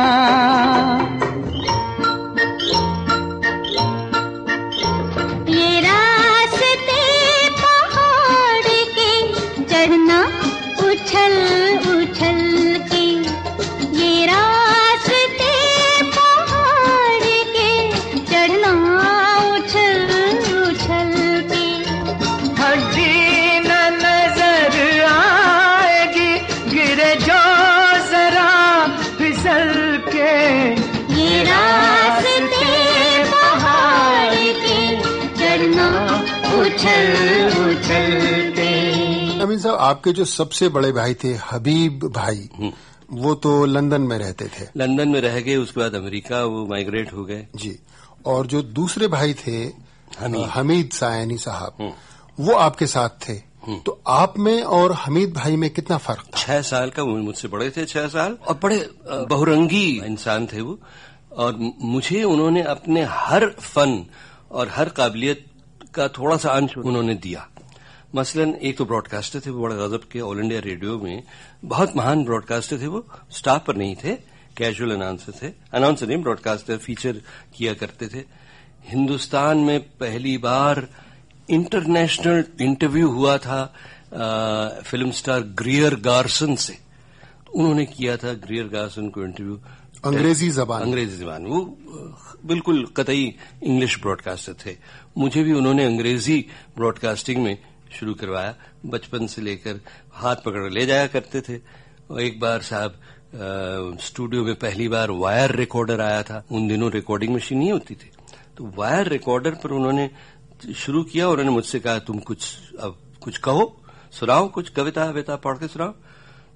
[39.87, 42.49] आपके जो सबसे बड़े भाई थे हबीब भाई
[43.13, 47.13] वो तो लंदन में रहते थे। लंदन में रह गए उसके बाद अमेरिका वो माइग्रेट
[47.13, 47.79] हो गए। जी।
[48.27, 49.59] और जो दूसरे भाई थे
[50.21, 51.93] हमीद। हमीद सायनी साहब
[52.41, 53.35] वो आपके साथ थे।
[53.87, 56.39] तो आप में और हमीद भाई में कितना फ़र्क था?
[56.39, 58.79] छह साल का मुझसे बड़े थे छह साल। और बड़े
[59.31, 60.79] बहुरंगी इंसान थे वो।
[61.37, 64.05] और मुझे उन्होंने अपने हर फन
[64.51, 65.45] और हर काबिलियत
[65.95, 67.49] का थोड़ा सा अंश उन्होंने दिया।
[68.15, 71.23] मसलन एक तो ब्रॉडकास्टर थे वो बड़े गजब के ऑल इंडिया रेडियो में
[71.65, 74.15] बहुत महान ब्रॉडकास्टर थे वो स्टाफ पर नहीं थे
[74.57, 77.21] कैजुअल अनाउंसर थे अनाउंसर नहीं ब्रॉडकास्टर फीचर
[77.57, 78.25] किया करते थे।
[78.89, 80.89] हिंदुस्तान में पहली बार
[81.51, 83.75] इंटरनेशनल इंटरव्यू हुआ था
[84.13, 86.79] अ, फ़िल्म स्टार ग्रियर गार्सन से।
[87.55, 89.61] उन्होंने किया था ग्रियर गार्सन को इंटरव्यू
[90.05, 91.61] अंग्रेज़ी जबान। अंग्रेज़ी जबान। वो
[92.47, 94.77] बिल्कुल कतई इंग्लिश ब्रॉडकास्टर थे।
[95.19, 96.47] मुझे भी उन्होंने अंग्रेज़ी
[96.77, 97.59] ब्रॉडकास्टिंग में
[97.93, 98.55] शुरू करवाया।
[98.87, 99.81] बचपन से लेकर
[100.13, 101.59] हाथ पकड़ ले जाया करते थे।
[102.11, 103.01] और एक बार साहब
[104.01, 108.11] स्टूडियो में पहली बार वायर रिकॉर्डर आया था। उन दिनों रिकॉर्डिंग मशीन नहीं होती थी।
[108.57, 110.11] तो वायर रिकॉर्डर पर उन्होंने
[110.77, 113.83] शुरू किया उन्होंने मुझसे कहा, तुम कुछ, अब कुछ कहो,
[114.13, 115.95] सुनाओ कुछ कविता विता पढ़ के सुनाओ।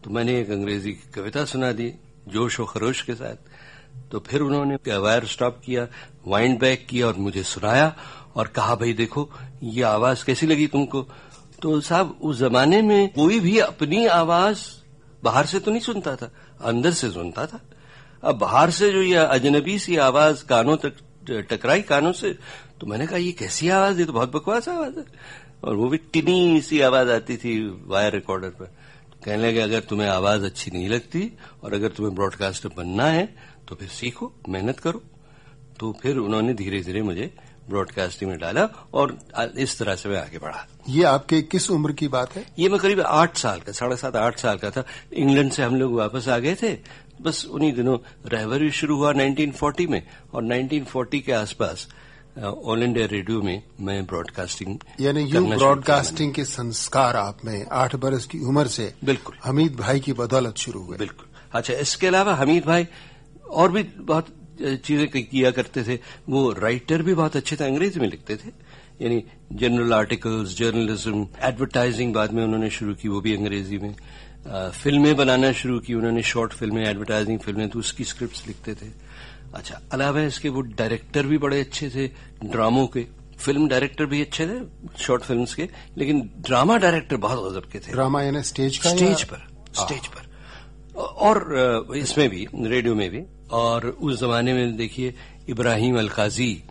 [0.05, 1.93] तो मैंने एक अंग्रेज़ी की कविता सुना दी,
[2.28, 3.37] जोश और खरोश के साथ।
[4.12, 5.87] तो फिर उन्होंने वायर स्टॉप किया,
[6.26, 7.97] वाइंड बैक किया और मुझे सुनाया।
[8.41, 9.28] और कहा, भाई देखो,
[9.62, 11.03] ये आवाज़ कैसी लगी तुमको?
[11.62, 14.61] तो साहब, उस जमाने में कोई भी अपनी आवाज़
[15.22, 16.30] बाहर से तो नहीं सुनता था,
[16.64, 17.61] अंदर से सुनता था।
[18.22, 20.97] अब बाहर से जो ये अजनबी सी आवाज़ कानों तक,
[21.51, 22.32] टकराई कानों से
[22.80, 25.05] तो मैंने कहा, ये कैसी आवाज़ ये तो बहुत बकवास आवाज़ है।
[25.64, 29.80] और वो भी टिनी सी आवाज़ आती थी वायर रिकॉर्डर पर। तो कहने लगे, अगर
[29.82, 31.30] तुम्हें आवाज़ अच्छी नहीं लगती
[31.62, 33.28] और अगर तुम्हें ब्रॉडकास्टर बनना है
[33.68, 35.03] तो फिर सीखो, मेहनत करो।
[35.78, 37.34] तो फिर उन्होंने धीरे धीरे मुझे
[37.71, 39.16] ब्रॉडकास्टिंग में डाला और
[39.59, 42.45] इस तरह से मैं आगे बढ़ा। ये आपके किस उम्र की बात है?
[42.59, 45.77] ये मैं करीब आठ साल का साढ़े सात आठ साल का था। इंग्लैंड से हम
[45.77, 46.77] लोग वापस आ गए थे।
[47.23, 47.97] बस उन्हीं दिनों
[48.27, 50.03] रहवर भी शुरू हुआ 1940 में
[50.35, 51.87] और 1940 के आसपास
[52.39, 58.27] ऑल इंडिया रेडियो में मैं ब्रॉडकास्टिंग यानी यू ब्रॉडकास्टिंग के संस्कार आप में आठ बरस
[58.27, 62.64] की उम्र से बिल्कुल। हमीद भाई की बदौलत शुरू हुए। बिल्कुल। अच्छा इसके अलावा हमीद
[62.64, 62.87] भाई
[63.51, 64.27] और भी बहुत
[64.61, 65.99] चीज़ें किया करते थे।
[66.29, 68.53] वो राइटर भी बहुत अच्छे थे अंग्रेज़ी में लिखते थे।
[69.01, 73.95] यानी जनरल आर्टिकल्स जर्नलिज्म एडवर्टाइजिंग बाद में उन्होंने शुरू की वो भी अंग्रेज़ी में।
[74.49, 78.91] आ, फ़िल्में बनाना शुरू की उन्होंने शॉर्ट फ़िल्में एडवर्टाइजिंग फ़िल्में तो उसकी स्क्रिप्ट्स लिखते थे।
[79.55, 82.07] अच्छा अलावा इसके वो डायरेक्टर भी बड़े अच्छे थे
[82.45, 83.07] ड्रामों के।
[83.39, 84.59] फ़िल्म डायरेक्टर भी अच्छे थे
[85.03, 89.23] शॉर्ट फिल्म्स के लेकिन ड्रामा डायरेक्टर बहुत गजब के थे। ड्रामा यानी स्टेज का स्टेज
[89.25, 89.47] पर
[89.77, 90.29] स्टेज पर।
[91.01, 95.14] और इसमें भी, रेडियो में भी, और उस जमाने में देखिए,
[95.48, 96.62] इब्राहिम अलकाजी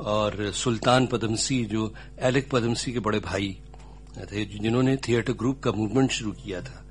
[0.00, 3.58] और सुल्तान पदमसी, जो एलिक पदमसी के बड़े भाई
[4.32, 6.84] थे, जिन्होंने थिएटर ग्रुप का मूवमेंट शुरू किया था।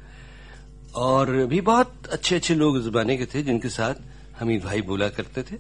[0.95, 3.93] और भी बहुत अच्छे अच्छे लोग उस जमाने के थे, जिनके साथ
[4.39, 5.57] हमीद भाई बोला करते थे।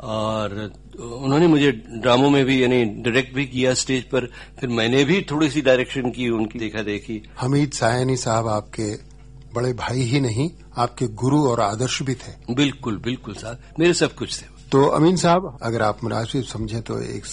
[0.00, 4.26] और उन्होंने मुझे ड्रामों में भी, यानी डायरेक्ट भी किया स्टेज पर,
[4.60, 9.13] फिर मैंने भी थोड़ी सी डायरेक्शन की, उनकी देखा देखी हमीद सायनी साहब आपके
[9.54, 14.14] बड़े भाई ही नहीं आपके गुरु और आदर्श भी थे। बिल्कुल बिल्कुल साहब मेरे सब
[14.14, 17.24] कुछ थे। तो अमीन साहब अगर आप मुनासिब समझे तो एक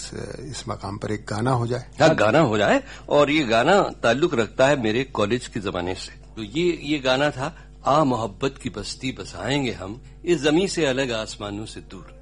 [0.41, 4.33] इस मकाम पर एक गाना हो जाए। हाँ गाना हो जाए और ये गाना ताल्लुक
[4.35, 7.55] रखता है मेरे कॉलेज के जमाने से। तो ये ये गाना था
[7.85, 12.19] आ मोहब्बत की बस्ती बसाएँगे हम इस जमी से अलग आसमानों से दूर।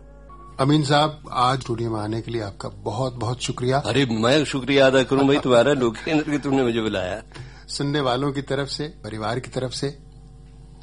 [0.60, 4.88] अमीन साहब आज स्टूडियो में आने के लिए आपका बहुत बहुत शुक्रिया। अरे मैं शुक्रिया
[4.88, 7.22] अदा करूँ भाई तुम्हारा लोकेंद्र की तुमने मुझे बुलाया।
[7.70, 9.98] सुनने वालों की तरफ़ से परिवार की तरफ़ से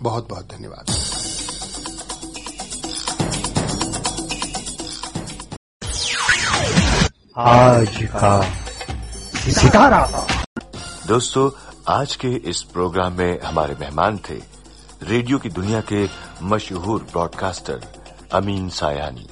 [0.02, 0.90] बहुत बहुत धन्यवाद।
[7.38, 8.42] आज का
[9.50, 10.26] सितारा।
[11.06, 11.50] दोस्तों
[11.88, 14.40] आज के इस प्रोग्राम में हमारे मेहमान थे
[15.02, 16.08] रेडियो की दुनिया के
[16.42, 17.84] मशहूर ब्रॉडकास्टर
[18.32, 19.28] अमीन सायानी।